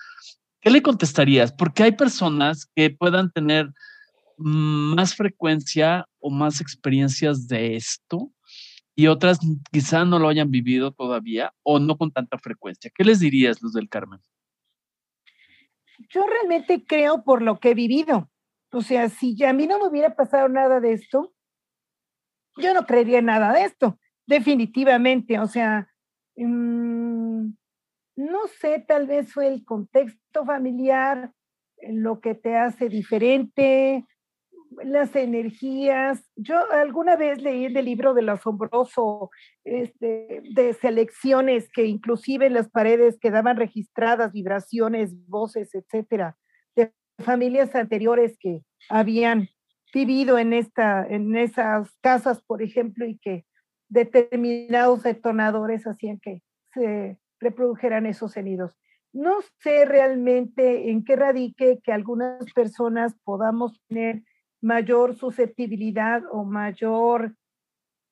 [0.62, 1.54] ¿qué le contestarías?
[1.54, 3.72] Porque hay personas que puedan tener
[4.38, 8.32] más frecuencia o más experiencias de esto
[8.96, 9.38] y otras
[9.72, 12.90] quizá no lo hayan vivido todavía o no con tanta frecuencia.
[12.96, 14.22] ¿Qué les dirías, Luz del Carmen?
[16.10, 18.30] Yo realmente creo por lo que he vivido.
[18.72, 21.34] O sea, si a mí no me hubiera pasado nada de esto,
[22.58, 25.40] yo no creería nada de esto, definitivamente.
[25.40, 25.88] O sea,
[26.36, 27.50] mm,
[28.18, 31.32] no sé, tal vez fue el contexto familiar
[31.82, 34.06] lo que te hace diferente,
[34.84, 36.30] las energías.
[36.36, 39.30] Yo alguna vez leí el libro del asombroso
[39.64, 46.38] este, de selecciones que inclusive en las paredes quedaban registradas vibraciones, voces, etcétera,
[46.76, 49.50] de familias anteriores que habían
[49.94, 53.46] vivido en, esta, en esas casas, por ejemplo, y que
[53.90, 56.44] determinados detonadores hacían que
[56.74, 58.78] se reprodujeran esos sonidos.
[59.14, 64.24] No sé realmente en qué radique que algunas personas podamos tener
[64.62, 67.36] mayor susceptibilidad o mayor,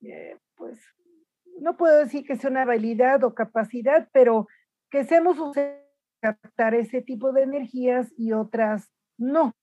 [0.02, 0.80] eh, pues,
[1.60, 4.48] no puedo decir que sea una habilidad o capacidad, pero
[4.90, 5.38] que seamos
[6.22, 9.54] captar ese tipo de energías y otras no.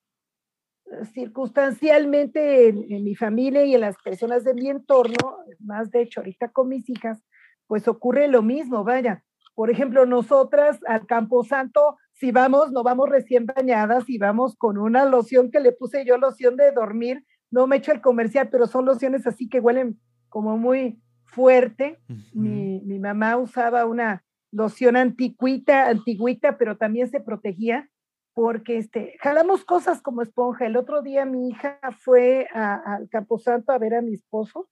[1.14, 6.20] Circunstancialmente en, en, mi familia y en las personas de mi entorno, más de hecho
[6.20, 7.22] ahorita con mis hijas,
[7.66, 9.24] pues ocurre lo mismo, vaya.
[9.54, 14.78] Por ejemplo, nosotras al Campo Santo si vamos, no vamos recién bañadas y vamos con
[14.78, 18.66] una loción que le puse yo, loción de dormir, no me echo el comercial, pero
[18.66, 21.98] son lociones así que huelen como muy fuerte.
[22.32, 27.88] mi, mi, mamá usaba una loción anticuita, antiguita, pero también se protegía
[28.34, 30.66] porque este, jalamos cosas como esponja.
[30.66, 34.68] El otro día mi hija fue al Camposanto a ver a mi esposo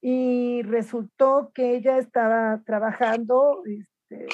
[0.00, 4.26] y resultó que ella estaba trabajando este,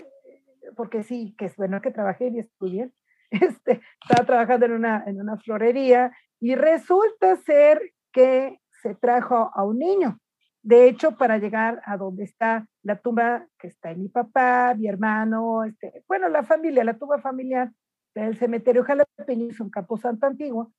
[0.77, 2.91] porque sí, que es bueno que trabajé y estudié,
[3.31, 7.81] este, estaba trabajando en una, en una florería y resulta ser
[8.12, 10.19] que se trajo a un niño.
[10.62, 15.64] De hecho, para llegar a donde está la tumba que está mi papá, mi hermano,
[15.64, 17.71] este, bueno, la familia, la tumba familiar
[18.14, 20.73] del cementerio Jalapeño, es un camposanto antiguo,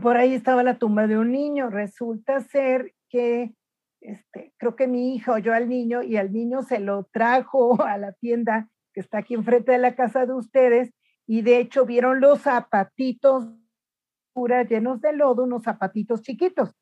[0.00, 1.68] por ahí estaba la tumba de un niño.
[1.68, 3.54] Resulta ser que
[4.02, 7.98] este, creo que mi hija oyó al niño y al niño se lo trajo a
[7.98, 10.90] la tienda que está aquí enfrente de la casa de ustedes
[11.26, 13.46] y de hecho vieron los zapatitos
[14.68, 16.74] llenos de lodo, unos zapatitos chiquitos,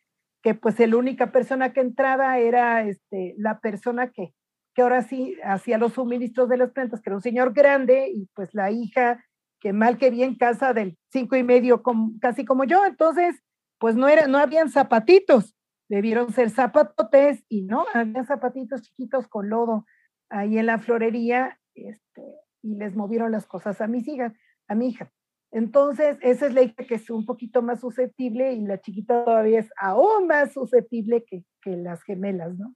[0.42, 4.34] que pues la única persona que entraba era este, la persona que,
[4.74, 8.28] que ahora sí hacía los suministros de las plantas, que era un señor grande y
[8.34, 9.24] pues la hija
[9.60, 11.82] que mal que bien casa del cinco y medio,
[12.20, 13.42] casi como yo, entonces
[13.78, 15.54] pues no, era, no habían zapatitos
[15.90, 19.84] debieron ser zapatotes y no, había zapatitos chiquitos con lodo
[20.28, 22.22] ahí en la florería este,
[22.62, 24.32] y les movieron las cosas a mis hijas,
[24.68, 25.12] a mi hija.
[25.50, 29.58] Entonces, esa es la hija que es un poquito más susceptible y la chiquita todavía
[29.58, 32.72] es aún más susceptible que, que las gemelas, ¿no?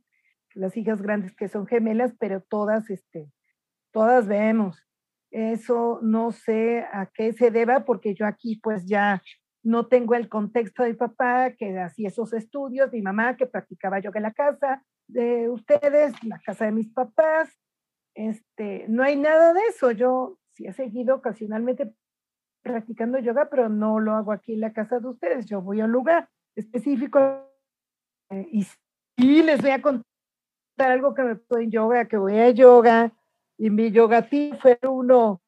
[0.54, 3.30] Las hijas grandes que son gemelas, pero todas, este,
[3.92, 4.84] todas vemos.
[5.30, 9.22] Eso no sé a qué se deba porque yo aquí pues ya
[9.64, 13.98] no tengo el contexto de mi papá que hacía esos estudios, mi mamá que practicaba
[13.98, 17.50] yoga en la casa de ustedes, la casa de mis papás,
[18.14, 19.90] este, no hay nada de eso.
[19.90, 21.92] Yo sí he seguido ocasionalmente
[22.62, 25.46] practicando yoga, pero no lo hago aquí en la casa de ustedes.
[25.46, 27.18] Yo voy a un lugar específico
[28.30, 30.04] eh, y sí les voy a contar
[30.78, 33.12] algo que me pasó en yoga, que voy a yoga
[33.56, 34.22] y mi yoga
[34.60, 35.40] fue uno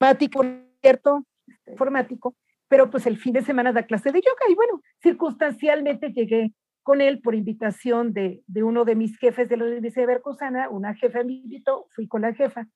[0.00, 0.44] informático,
[0.80, 1.26] ¿cierto?
[1.46, 2.34] Este, informático,
[2.68, 7.02] pero pues el fin de semana da clase de yoga y bueno, circunstancialmente llegué con
[7.02, 10.94] él por invitación de, de uno de mis jefes de la Universidad de Veracruzana, una
[10.94, 12.66] jefa me invitó, fui con la jefa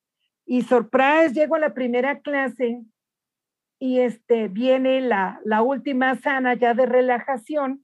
[0.45, 2.83] y sorpresa, llego a la primera clase
[3.79, 7.83] y este, viene la, la última sana ya de relajación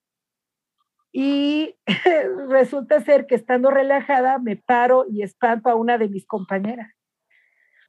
[1.12, 1.76] y
[2.50, 7.01] resulta ser que estando relajada me paro y espanto a una de mis compañeras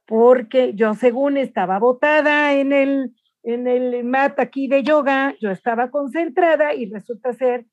[0.05, 5.89] porque yo según estaba botada en el, en el mat aquí de yoga, yo estaba
[5.89, 7.65] concentrada y resulta ser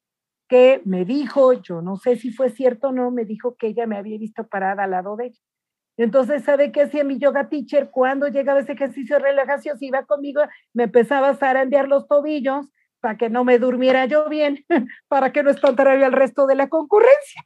[0.49, 3.87] que me dijo, yo no sé si fue cierto o no, me dijo que ella
[3.87, 5.41] me había visto parada al lado de ella.
[5.97, 7.91] Entonces, ¿sabe qué hacía mi yoga teacher?
[7.91, 12.67] Cuando llegaba ese ejercicio de relajación, si iba conmigo, me empezaba a zarandear los tobillos
[13.01, 14.65] para que no me durmiera yo bien,
[15.09, 17.45] para que no espantara yo al resto de la concurrencia.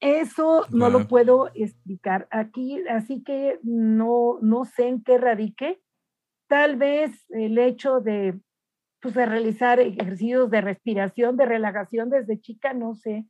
[0.00, 5.80] Eso no lo puedo explicar aquí, así que no, no sé en qué radique.
[6.48, 8.38] Tal vez el hecho de,
[9.00, 13.26] pues, de realizar ejercicios de respiración, de relajación desde chica, no sé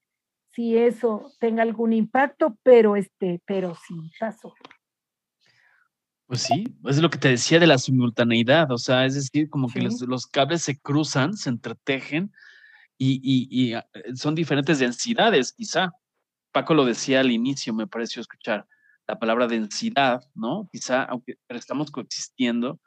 [0.57, 4.55] si eso tenga algún impacto, pero este, pero sí pasó.
[6.27, 9.69] Pues sí, es lo que te decía de la simultaneidad, o sea, es decir, como
[9.69, 12.33] que los, cables se cruzan, se entretejen
[12.99, 15.93] y, y, ah, son diferentes densidades, quizá.
[16.57, 18.65] Paco lo decía al inicio, me pareció escuchar
[19.07, 20.71] la palabra densidad, ¿no?
[20.73, 22.81] Quizá, aunque estamos coexistiendo,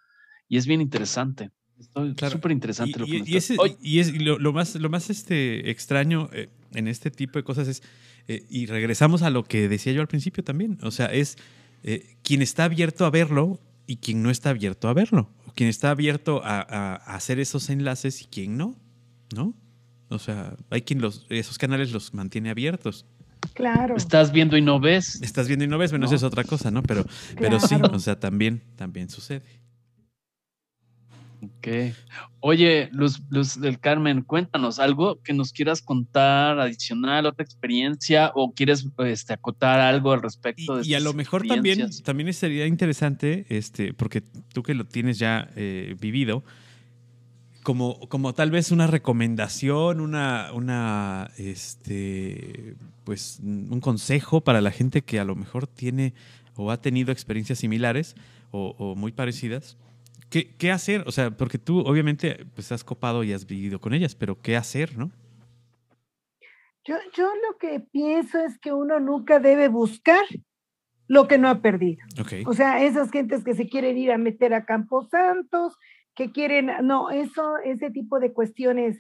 [0.47, 1.51] y es bien interesante.
[1.77, 3.31] Es súper interesante y, lo que
[3.79, 7.83] y, es, lo, más, lo más este, extraño eh, en este tipo de cosas es,
[8.27, 11.37] eh, y regresamos a lo que decía yo al principio también, o sea, es
[11.83, 15.69] eh, quien está abierto a verlo y quien no está abierto a verlo, o quien
[15.69, 18.75] está abierto a, a, hacer esos enlaces y quien no,
[19.35, 19.53] ¿no?
[20.07, 23.05] O sea, hay quien los, esos canales los mantiene abiertos.
[23.53, 23.95] Claro.
[23.95, 25.21] Estás viendo y no ves.
[25.21, 26.83] Estás viendo y no ves, bueno, eso es otra cosa, ¿no?
[26.83, 27.05] Pero,
[27.37, 29.43] pero sí, o sea, también, también sucede.
[31.41, 31.95] Ok.
[32.41, 38.53] Oye, Luz, Luz del Carmen, cuéntanos algo que nos quieras contar adicional, otra experiencia, o
[38.53, 42.65] quieres este, acotar algo al respecto de Y, y a lo mejor también, también sería
[42.65, 46.43] interesante, este, porque tú que lo tienes ya eh, vivido,
[47.69, 55.03] como, como tal vez una recomendación, una, una, este, pues, un consejo para la gente
[55.03, 56.15] que a lo mejor tiene
[56.55, 58.15] o ha tenido experiencias similares
[58.49, 59.77] o, muy parecidas.
[60.31, 61.03] ¿Qué, ¿Qué, hacer?
[61.05, 64.57] O sea, porque tú obviamente pues has copado y has vivido con ellas, pero ¿qué
[64.57, 65.11] hacer, no?
[66.85, 70.25] Yo, yo lo que pienso es que uno nunca debe buscar
[71.07, 72.03] lo que no ha perdido.
[72.47, 75.75] O sea, esas gentes que se quieren ir a meter a Campos Santos,
[76.19, 78.99] que quieren, no, eso, ese tipo de cuestiones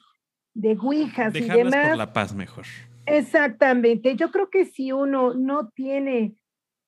[0.53, 1.89] de guijas y demás.
[1.89, 2.63] por la paz mejor.
[3.05, 4.15] Exactamente.
[4.15, 6.37] Yo creo que si uno no tiene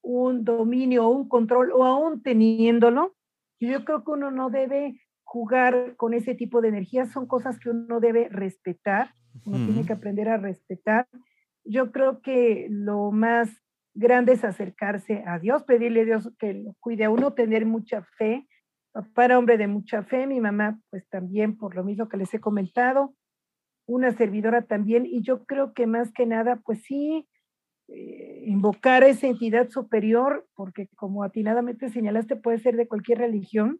[0.02, 3.14] un dominio o un control, o aún teniéndolo,
[3.60, 7.12] yo creo que uno no debe jugar con ese tipo de energías.
[7.12, 9.14] Son cosas que uno debe respetar.
[9.46, 11.10] Uno tiene que aprender a respetar.
[11.66, 13.50] Yo creo que lo más
[13.94, 18.04] grande es acercarse a Dios, pedirle a Dios que lo cuide a uno, tener mucha
[18.18, 18.48] fe,
[18.92, 22.34] Papá era hombre de mucha fe, mi mamá pues también por lo mismo que les
[22.34, 23.16] he comentado,
[23.88, 27.28] una servidora también, y yo creo que más que nada pues sí,
[27.88, 33.80] eh, invocar a esa entidad superior, porque como atinadamente señalaste puede ser de cualquier religión,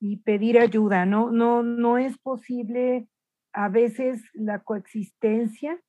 [0.00, 1.30] y pedir ayuda, ¿no?
[1.30, 3.08] No, no es posible
[3.54, 5.80] a veces la coexistencia.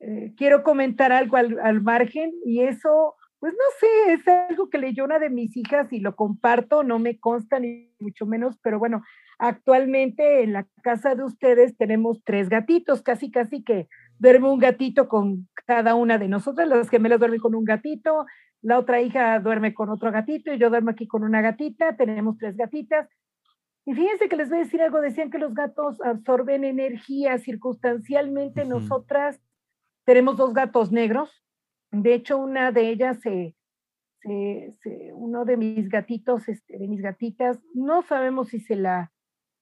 [0.00, 4.78] Eh, quiero comentar algo al, al margen y eso pues no sé, es algo que
[4.78, 8.78] leyó una de mis hijas y lo comparto, no me consta ni mucho menos, pero
[8.78, 9.02] bueno,
[9.38, 15.08] actualmente en la casa de ustedes tenemos tres gatitos, casi casi que duerme un gatito
[15.08, 18.26] con cada una de nosotras, las gemelas duermen con un gatito,
[18.60, 22.38] la otra hija duerme con otro gatito y yo duermo aquí con una gatita, tenemos
[22.38, 23.08] tres gatitas.
[23.86, 28.64] Y fíjense que les voy a decir algo, decían que los gatos absorben energía circunstancialmente,
[28.64, 29.40] nosotras
[30.04, 31.30] tenemos dos gatos negros,
[31.90, 33.18] de hecho, una de ellas,
[35.14, 39.12] uno de mis gatitos, este, de mis gatitas, no sabemos si se la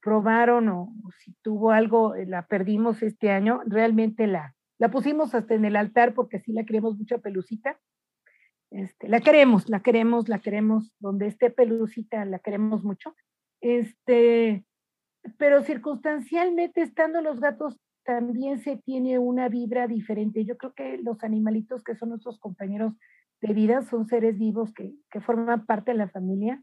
[0.02, 3.60] robaron o, si tuvo algo, eh, la perdimos este año.
[3.66, 7.78] Realmente la, la pusimos hasta en el altar porque sí la queremos mucha pelucita.
[8.70, 13.14] Este, la queremos, la queremos, la queremos, donde esté pelucita, la queremos mucho.
[13.60, 14.64] Este,
[15.38, 20.44] pero circunstancialmente estando los gatos también se tiene una vibra diferente.
[20.44, 22.94] Yo creo que los animalitos que son nuestros compañeros
[23.42, 26.62] de vida son seres vivos que, que forman parte de la familia.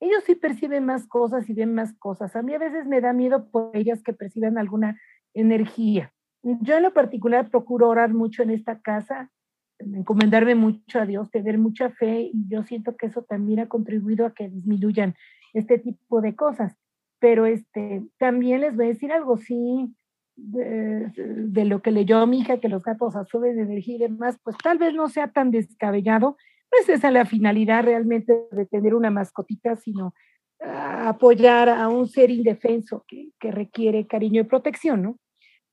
[0.00, 2.34] Ellos sí perciben más cosas y ven más cosas.
[2.34, 5.00] A mí a veces me da miedo por ellas que perciban alguna
[5.32, 6.12] energía.
[6.42, 9.30] Yo en lo particular procuro orar mucho en esta casa,
[9.78, 14.26] encomendarme mucho a Dios, tener mucha fe y yo siento que eso también ha contribuido
[14.26, 15.14] a que disminuyan
[15.52, 16.76] este tipo de cosas.
[17.18, 19.94] Pero este, también les voy a decir algo, sí,
[20.42, 24.78] de, lo que leyó mi hija, que los gatos absorben energía y demás, pues tal
[24.78, 26.36] vez no sea tan descabellado.
[26.72, 30.14] No es esa la finalidad realmente de tener una mascotita, sino
[30.60, 35.18] apoyar a un ser indefenso que, que requiere cariño y protección, ¿no?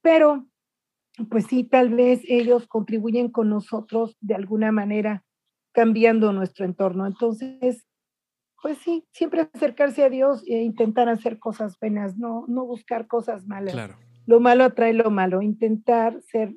[0.02, 0.48] Pero,
[1.30, 5.24] pues sí, tal vez ellos contribuyen con nosotros de alguna manera
[5.74, 7.06] cambiando nuestro entorno.
[7.06, 7.86] Entonces,
[8.62, 13.46] pues sí, siempre acercarse a Dios e intentar hacer cosas buenas, no, no buscar cosas
[13.46, 13.74] malas.
[13.74, 13.98] Claro.
[14.28, 16.54] Lo malo atrae lo malo, intentar ser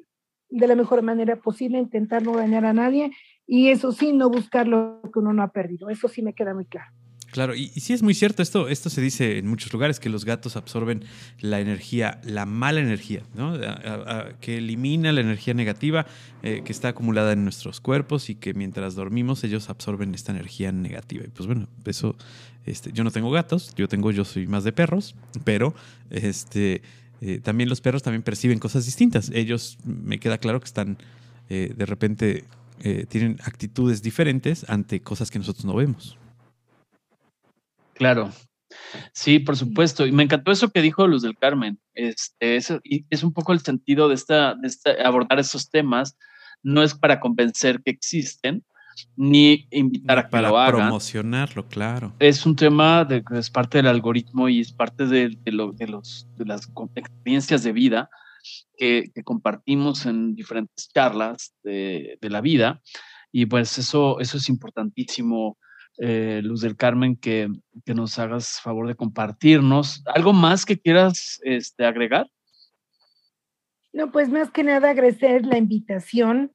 [0.50, 3.12] de la mejor manera posible, intentar no dañar a nadie
[3.46, 5.88] y eso sí, no buscar lo que uno no ha perdido.
[5.88, 6.92] Eso sí me queda muy claro.
[7.30, 10.24] Claro, y, sí es muy cierto, esto, esto se dice en muchos lugares, que los
[10.24, 11.04] gatos absorben
[11.40, 13.56] la energía, la mala energía, ¿no?
[14.40, 16.06] que elimina la energía negativa
[16.42, 20.72] eh, que está acumulada en nuestros cuerpos y que mientras dormimos ellos absorben esta energía
[20.72, 21.24] negativa.
[21.24, 22.16] Y pues bueno, eso,
[22.66, 25.14] este, yo no tengo gatos, yo tengo, yo soy más de perros,
[25.44, 25.74] pero
[26.10, 26.82] este,
[27.20, 29.30] eh, también los perros también perciben cosas distintas.
[29.30, 30.98] Ellos, me queda claro que están,
[31.48, 32.44] eh, de repente,
[33.10, 36.16] tienen actitudes diferentes ante cosas que nosotros no vemos.
[37.92, 38.32] Claro.
[39.12, 40.06] Sí, por supuesto.
[40.06, 41.78] Y me encantó eso que dijo Luz del Carmen.
[41.94, 46.16] Este, es, y es un poco el sentido de, esta, de esta, abordar esos temas.
[46.62, 48.64] No es para convencer que existen,
[49.16, 50.80] ni invitar a que para lo hagan.
[50.80, 52.14] promocionarlo, claro.
[52.18, 55.72] Es un tema de, que es parte del algoritmo y es parte de, de, lo,
[55.72, 58.10] de, los, de las experiencias de vida
[58.76, 62.80] que, que compartimos en diferentes charlas de, la vida.
[63.32, 65.58] Y pues eso, eso es importantísimo
[65.98, 67.48] eh, Luz del Carmen, que,
[67.86, 70.02] nos hagas favor de compartirnos.
[70.06, 72.26] ¿Algo más que quieras este, agregar?
[73.92, 76.52] No, pues más que nada agradecer la invitación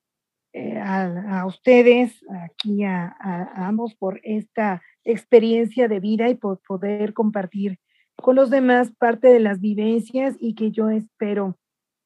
[0.58, 3.14] eh, a, ustedes, aquí a,
[3.56, 7.78] ambos, por esta experiencia de vida y por poder compartir
[8.16, 11.58] con los demás parte de las vivencias y que yo espero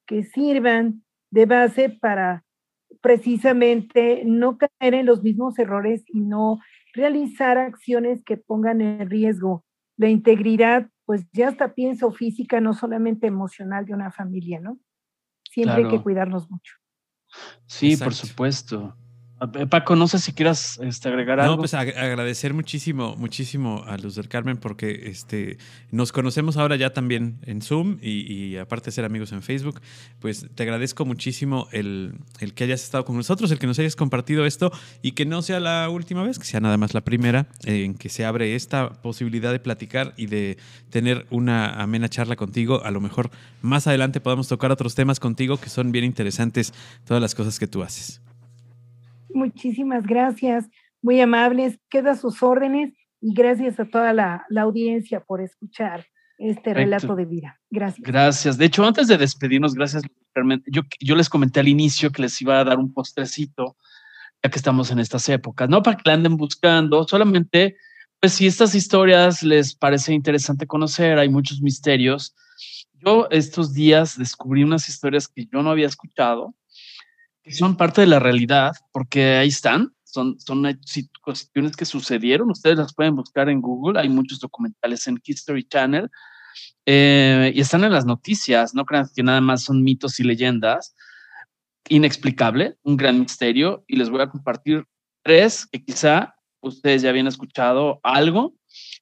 [0.04, 2.44] que sirvan de base para
[3.00, 6.58] precisamente no caer en los mismos errores y no
[6.92, 9.64] realizar acciones que pongan en riesgo
[9.96, 14.76] la integridad, pues ya hasta pienso física, no solamente emocional de una familia, ¿no?
[15.48, 16.79] Siempre hay que cuidarnos mucho.
[17.66, 18.96] Sí, por supuesto.
[19.70, 21.54] Paco, no sé si quieras este, agregar algo.
[21.54, 25.56] No, pues agradecer muchísimo, muchísimo a Luz del Carmen porque este,
[25.90, 29.80] nos conocemos ahora ya también en Zoom y, aparte de ser amigos en Facebook,
[30.18, 33.96] pues te agradezco muchísimo el, el, que hayas estado con nosotros, el que nos hayas
[33.96, 37.46] compartido esto y que no sea la última vez, que sea nada más la primera
[37.64, 40.58] en que se abre esta posibilidad de platicar y de
[40.90, 42.84] tener una amena charla contigo.
[42.84, 43.30] A lo mejor
[43.62, 46.74] más adelante podamos tocar otros temas contigo que son bien interesantes,
[47.06, 48.20] todas las cosas que tú haces.
[49.34, 50.68] Muchísimas gracias,
[51.02, 51.78] muy amables.
[51.88, 56.06] Queda sus órdenes y gracias a toda la, audiencia por escuchar
[56.38, 57.60] este relato de vida.
[57.70, 58.06] Gracias.
[58.06, 58.58] Gracias.
[58.58, 60.02] De hecho, antes de despedirnos, gracias.
[60.66, 63.76] Yo, yo les comenté al inicio que les iba a dar un postrecito,
[64.42, 67.76] ya que estamos en estas épocas, no para que la anden buscando, solamente,
[68.20, 72.34] pues si estas historias les parece interesante conocer, hay muchos misterios.
[73.04, 76.54] Yo estos días descubrí unas historias que yo no había escuchado
[77.52, 80.64] son parte de la realidad, porque ahí están, son, son
[81.22, 86.10] cuestiones que sucedieron, ustedes las pueden buscar en Google, hay muchos documentales en History Channel
[86.86, 90.94] eh, y están en las noticias, no crean que nada más son mitos y leyendas,
[91.88, 94.84] inexplicable, un gran misterio, y les voy a compartir
[95.22, 98.54] tres que quizá ustedes ya habían escuchado algo,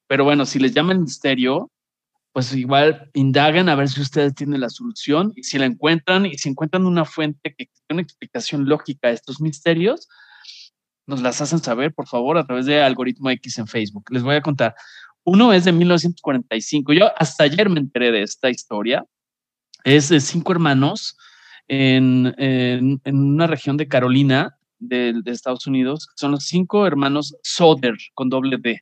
[0.07, 1.71] pero bueno, si les llaman misterio,
[2.39, 6.39] pues igual indaguen a ver si ustedes tienen la solución y si la encuentran y
[6.39, 10.09] si encuentran una fuente que tiene una explicación lógica a estos misterios,
[11.05, 14.05] nos las hacen saber, por favor, a través de Algoritmo X en Facebook.
[14.13, 14.77] Les voy a contar.
[15.25, 16.93] Uno es de 1945.
[16.93, 19.05] Yo hasta ayer me enteré de esta historia.
[19.83, 21.17] Es de cinco hermanos
[21.67, 26.09] en, en, una región de Carolina, de, de, Estados Unidos.
[26.15, 28.81] Son los cinco hermanos Soder, con doble D.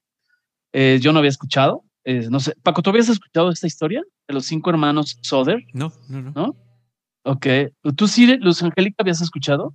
[0.75, 1.86] Eh, yo no había escuchado
[2.31, 5.65] no sé, Paco, ¿tú habías escuchado esta historia de los cinco hermanos Soder?
[5.73, 6.33] No, no, no.
[6.33, 6.57] ¿No?
[7.25, 7.47] Ok.
[7.97, 9.75] ¿Tú sí, Luz Angélica, habías escuchado?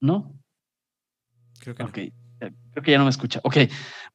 [0.00, 0.38] ¿No?
[1.60, 1.98] Creo que Ok.
[2.72, 3.40] Creo que ya no me escucha.
[3.44, 3.56] Ok.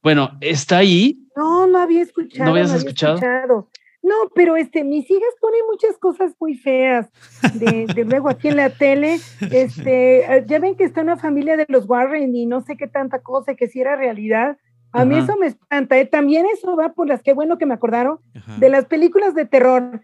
[0.04, 1.18] Bueno, está ahí.
[1.36, 2.46] No, no había escuchado.
[2.46, 3.70] ¿No habías escuchado?
[4.04, 7.10] No, pero este, mis hijas ponen muchas cosas muy feas.
[7.54, 9.20] De, luego aquí en la tele,
[9.52, 12.88] este, ah, ya ven que está una familia de los Warren y no sé qué
[12.88, 14.58] tanta cosa, que si era realidad.
[15.02, 15.98] A mí eso me espanta.
[15.98, 16.06] ¿eh?
[16.06, 18.20] También eso va por las que bueno que me acordaron
[18.58, 20.02] de las películas de terror.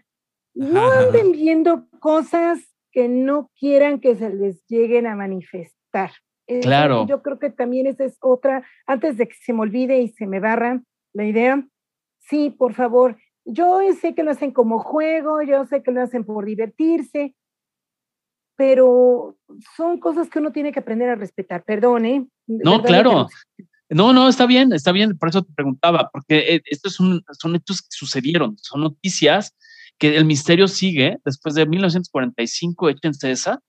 [0.54, 2.60] No anden viendo cosas
[2.92, 6.12] que no quieran que se les lleguen a manifestar.
[6.62, 7.06] Claro.
[7.06, 10.26] Yo creo que también esa es otra, antes de que se me olvide y se
[10.26, 11.66] me barran la idea.
[12.20, 16.24] Sí, por favor, yo sé que lo hacen como juego, yo sé que lo hacen
[16.24, 17.34] por divertirse,
[18.56, 19.36] pero
[19.76, 21.64] son cosas que uno tiene que aprender a respetar.
[21.64, 22.26] Perdón, ¿eh?
[22.46, 23.26] No, claro.
[23.90, 27.22] No, no, está bien, está bien, por eso te preguntaba, porque eh, estos son,
[27.54, 29.54] hechos que sucedieron, son noticias
[29.98, 33.60] que el misterio sigue después de 1945, échense esa,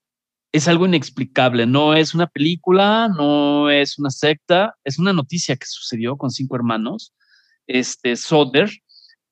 [0.53, 5.65] es algo inexplicable, no es una película, no es una secta, es una noticia que
[5.67, 7.13] sucedió con cinco hermanos,
[7.67, 8.71] este Soder,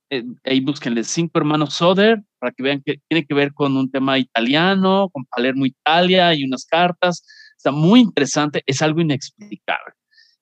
[0.10, 3.90] eh, ahí búsquenle cinco hermanos Soder para que vean que tiene que ver con un
[3.90, 7.26] tema italiano, con Palermo, Italia y unas cartas.
[7.58, 9.94] Está muy interesante, es algo inexplicable.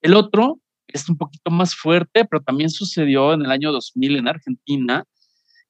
[0.02, 4.28] El otro es un poquito más fuerte, pero también sucedió en el año 2000 en
[4.28, 5.06] Argentina,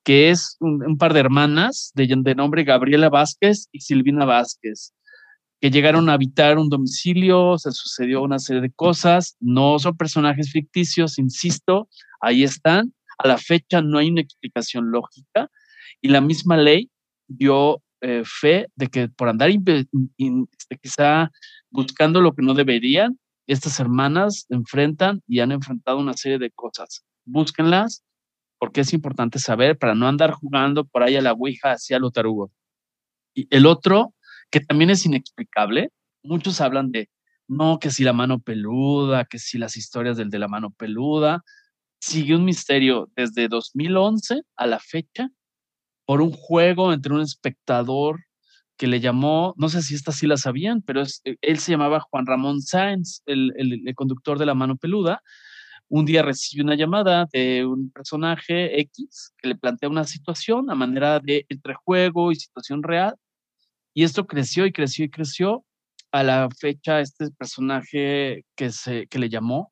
[0.03, 4.93] que es un, par de hermanas de, nombre Gabriela Vázquez y Silvina Vázquez,
[5.59, 10.51] que llegaron a habitar un domicilio, se sucedió una serie de cosas, no son personajes
[10.51, 11.87] ficticios, insisto,
[12.19, 15.51] ahí están, a la fecha no hay una explicación lógica
[16.01, 16.89] y la misma ley
[17.27, 19.87] dio eh, fe de que por andar este,
[20.81, 21.29] quizá
[21.69, 23.19] buscando lo que no deberían,
[23.53, 27.03] estas hermanas enfrentan y han enfrentado una serie de cosas.
[27.25, 28.03] Búsquenlas
[28.59, 32.11] porque es importante saber para no andar jugando por ahí a la Ouija hacia lo
[32.11, 32.51] tarugo.
[33.33, 34.13] Y el otro,
[34.51, 35.89] que también es inexplicable,
[36.23, 37.09] muchos hablan de,
[37.47, 41.43] no, que si la mano peluda, que si las historias del de la mano peluda,
[41.99, 45.29] sigue un misterio desde 2011 a la fecha
[46.05, 48.19] por un juego entre un espectador
[48.81, 51.99] que le llamó, no sé si esta sí la sabían, pero eh, él se llamaba
[51.99, 55.21] Juan Ramón Sáenz, el, el, conductor de la mano peluda.
[55.87, 60.73] Un día recibe una llamada de un personaje X que le plantea una situación a
[60.73, 63.13] manera de entre juego y situación real.
[63.93, 65.63] Y esto creció y creció y creció.
[66.11, 69.71] A la fecha, este personaje que, se, que le llamó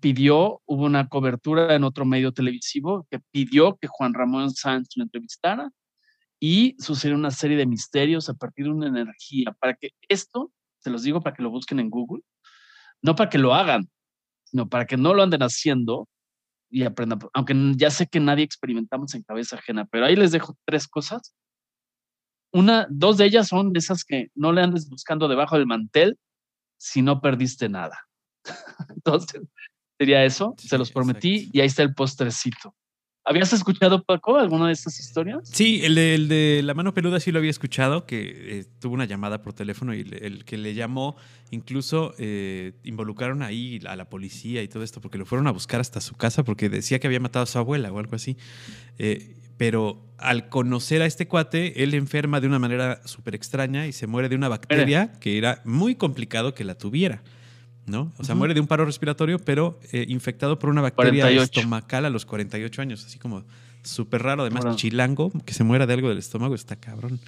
[0.00, 5.04] pidió, hubo una cobertura en otro medio televisivo que pidió que Juan Ramón Sánchez lo
[5.04, 5.70] entrevistara
[6.44, 9.52] y sucedió una serie de misterios a partir de una energía.
[9.60, 12.24] Para que esto, se los digo para que lo busquen en Google,
[13.00, 13.88] no para que lo hagan,
[14.42, 16.08] sino para que no lo anden haciendo
[16.68, 17.20] y aprendan.
[17.32, 21.32] Aunque ya sé que nadie experimentamos en cabeza ajena, pero ahí les dejo tres cosas.
[22.52, 26.18] Una, dos de ellas son de esas que no le andes buscando debajo del mantel
[26.76, 28.08] si no perdiste nada.
[28.88, 29.42] Entonces,
[29.96, 32.74] sería eso, se los prometí y ahí está el postrecito.
[33.24, 35.40] ¿Habías escuchado, Paco, alguna de estas historias?
[35.44, 39.42] Sí, el de, la mano peluda sí lo había escuchado, que eh, tuvo una llamada
[39.42, 41.16] por teléfono y el, que le llamó,
[41.50, 45.80] incluso eh, involucraron ahí a la policía y todo esto, porque lo fueron a buscar
[45.80, 48.36] hasta su casa porque decía que había matado a su abuela o algo así.
[48.98, 53.92] Eh, pero al conocer a este cuate, él enferma de una manera súper extraña y
[53.92, 57.22] se muere de una bacteria que era muy complicado que la tuviera.
[57.86, 58.12] ¿No?
[58.18, 62.10] O sea, muere de un paro respiratorio, pero eh, infectado por una bacteria estomacal a
[62.10, 63.44] los 48 años, así como
[63.82, 64.42] súper raro.
[64.42, 67.20] Además, chilango, que se muera de algo del estómago, está cabrón.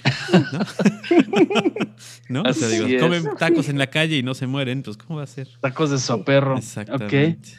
[2.29, 2.43] ¿No?
[2.49, 5.25] O sea, digo, comen tacos en la calle y no se mueren, pues ¿cómo va
[5.25, 5.49] a ser?
[5.61, 6.57] Tacos de soperro.
[6.57, 7.53] Exactamente.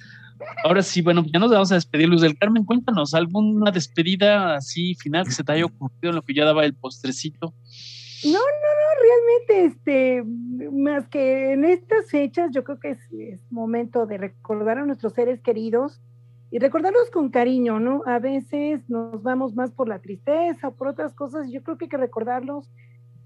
[0.63, 2.07] Ahora sí, bueno, ya nos vamos a despedir.
[2.07, 6.21] Luz del Carmen, cuéntanos alguna despedida así final que se te haya ocurrido en lo
[6.23, 7.53] que ya daba el postrecito.
[8.23, 10.23] No, no, no, realmente, este,
[10.71, 15.41] más que en estas fechas, yo creo que es, momento de recordar a nuestros seres
[15.41, 16.01] queridos
[16.51, 18.03] y recordarlos con cariño, ¿no?
[18.05, 21.85] A veces nos vamos más por la tristeza o por otras cosas, yo creo que
[21.85, 22.71] hay que recordarlos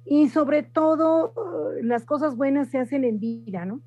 [0.06, 3.82] y sobre todo uh, las cosas buenas se hacen en vida, ¿no?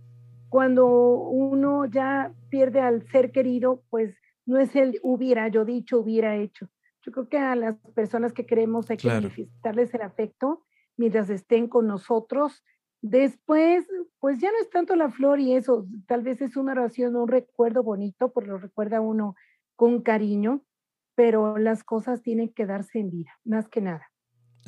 [0.49, 4.15] Cuando uno ya pierde al ser querido, pues
[4.45, 6.69] no es el hubiera yo dicho, hubiera hecho.
[7.01, 10.63] Yo creo que a las personas que queremos hay que manifestarles el afecto
[10.97, 12.63] mientras estén con nosotros.
[13.01, 13.87] Después,
[14.21, 17.29] pues ya no es tanto la flor y eso, tal vez es una oración, un
[17.29, 19.35] recuerdo bonito, porque lo recuerda uno
[19.75, 20.65] con cariño,
[21.15, 24.09] pero las cosas tienen que darse en vida, más que nada.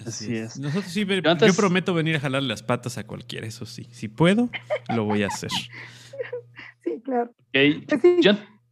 [0.05, 0.59] Así es.
[0.59, 3.84] Nosotros sí, yo prometo venir a jalarle las patas a cualquiera, eso sí.
[3.92, 4.51] Si puedo,
[4.94, 5.51] lo voy a hacer.
[6.82, 7.34] Sí, claro.
[7.48, 7.80] Okay.
[7.86, 8.02] Pues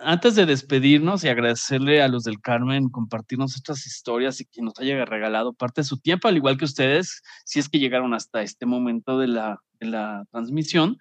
[0.05, 4.79] antes de despedirnos y agradecerle a los del Carmen compartirnos estas historias y que nos
[4.79, 8.43] haya regalado parte de su tiempo, al igual que ustedes, si es que llegaron hasta
[8.43, 9.59] este momento de la,
[10.31, 10.97] transmisión,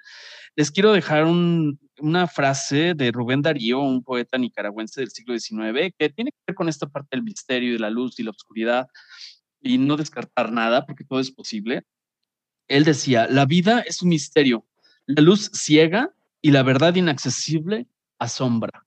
[0.55, 5.93] les quiero dejar un, una frase de Rubén Darío, un poeta nicaragüense del siglo XIX,
[5.95, 8.31] que tiene que ver con esta parte del misterio y de la luz y la
[8.31, 8.87] oscuridad
[9.61, 11.83] y no descartar nada porque todo es posible.
[12.67, 14.65] Él decía, la vida es un misterio,
[15.05, 16.09] la luz ciega
[16.41, 17.87] y la verdad inaccesible
[18.17, 18.85] asombra.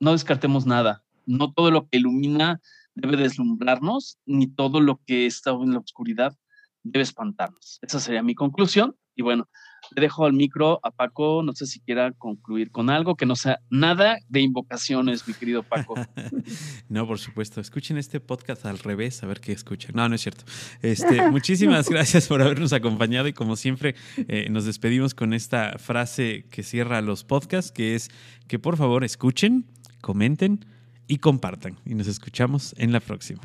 [0.00, 2.60] No descartemos nada, no todo lo que ilumina
[2.94, 6.36] debe deslumbrarnos, ni todo lo que está en la oscuridad
[6.82, 7.78] debe espantarnos.
[7.82, 8.96] Esa sería mi conclusión.
[9.14, 9.48] Y bueno,
[9.96, 13.34] le dejo al micro a Paco, no sé si quiera concluir con algo que no
[13.34, 15.94] sea nada de invocaciones, mi querido Paco.
[16.88, 17.60] no, por supuesto.
[17.60, 19.92] Escuchen este podcast al revés, a ver qué escuchan.
[19.96, 20.44] No, no es cierto.
[20.82, 26.46] Este, muchísimas gracias por habernos acompañado y como siempre eh, nos despedimos con esta frase
[26.50, 28.10] que cierra los podcasts, que es
[28.46, 29.66] que por favor escuchen,
[30.00, 30.64] comenten
[31.06, 31.78] y compartan.
[31.84, 33.42] Y nos escuchamos en la próxima.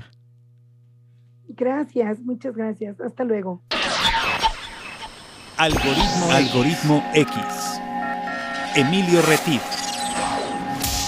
[1.47, 2.99] Gracias, muchas gracias.
[2.99, 3.61] Hasta luego.
[5.57, 7.35] Algoritmo, Algoritmo X.
[8.75, 9.61] Emilio Retif.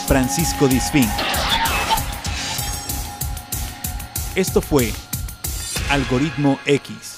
[0.08, 1.08] Francisco Disfín.
[4.36, 4.92] Esto fue
[5.90, 7.15] Algoritmo X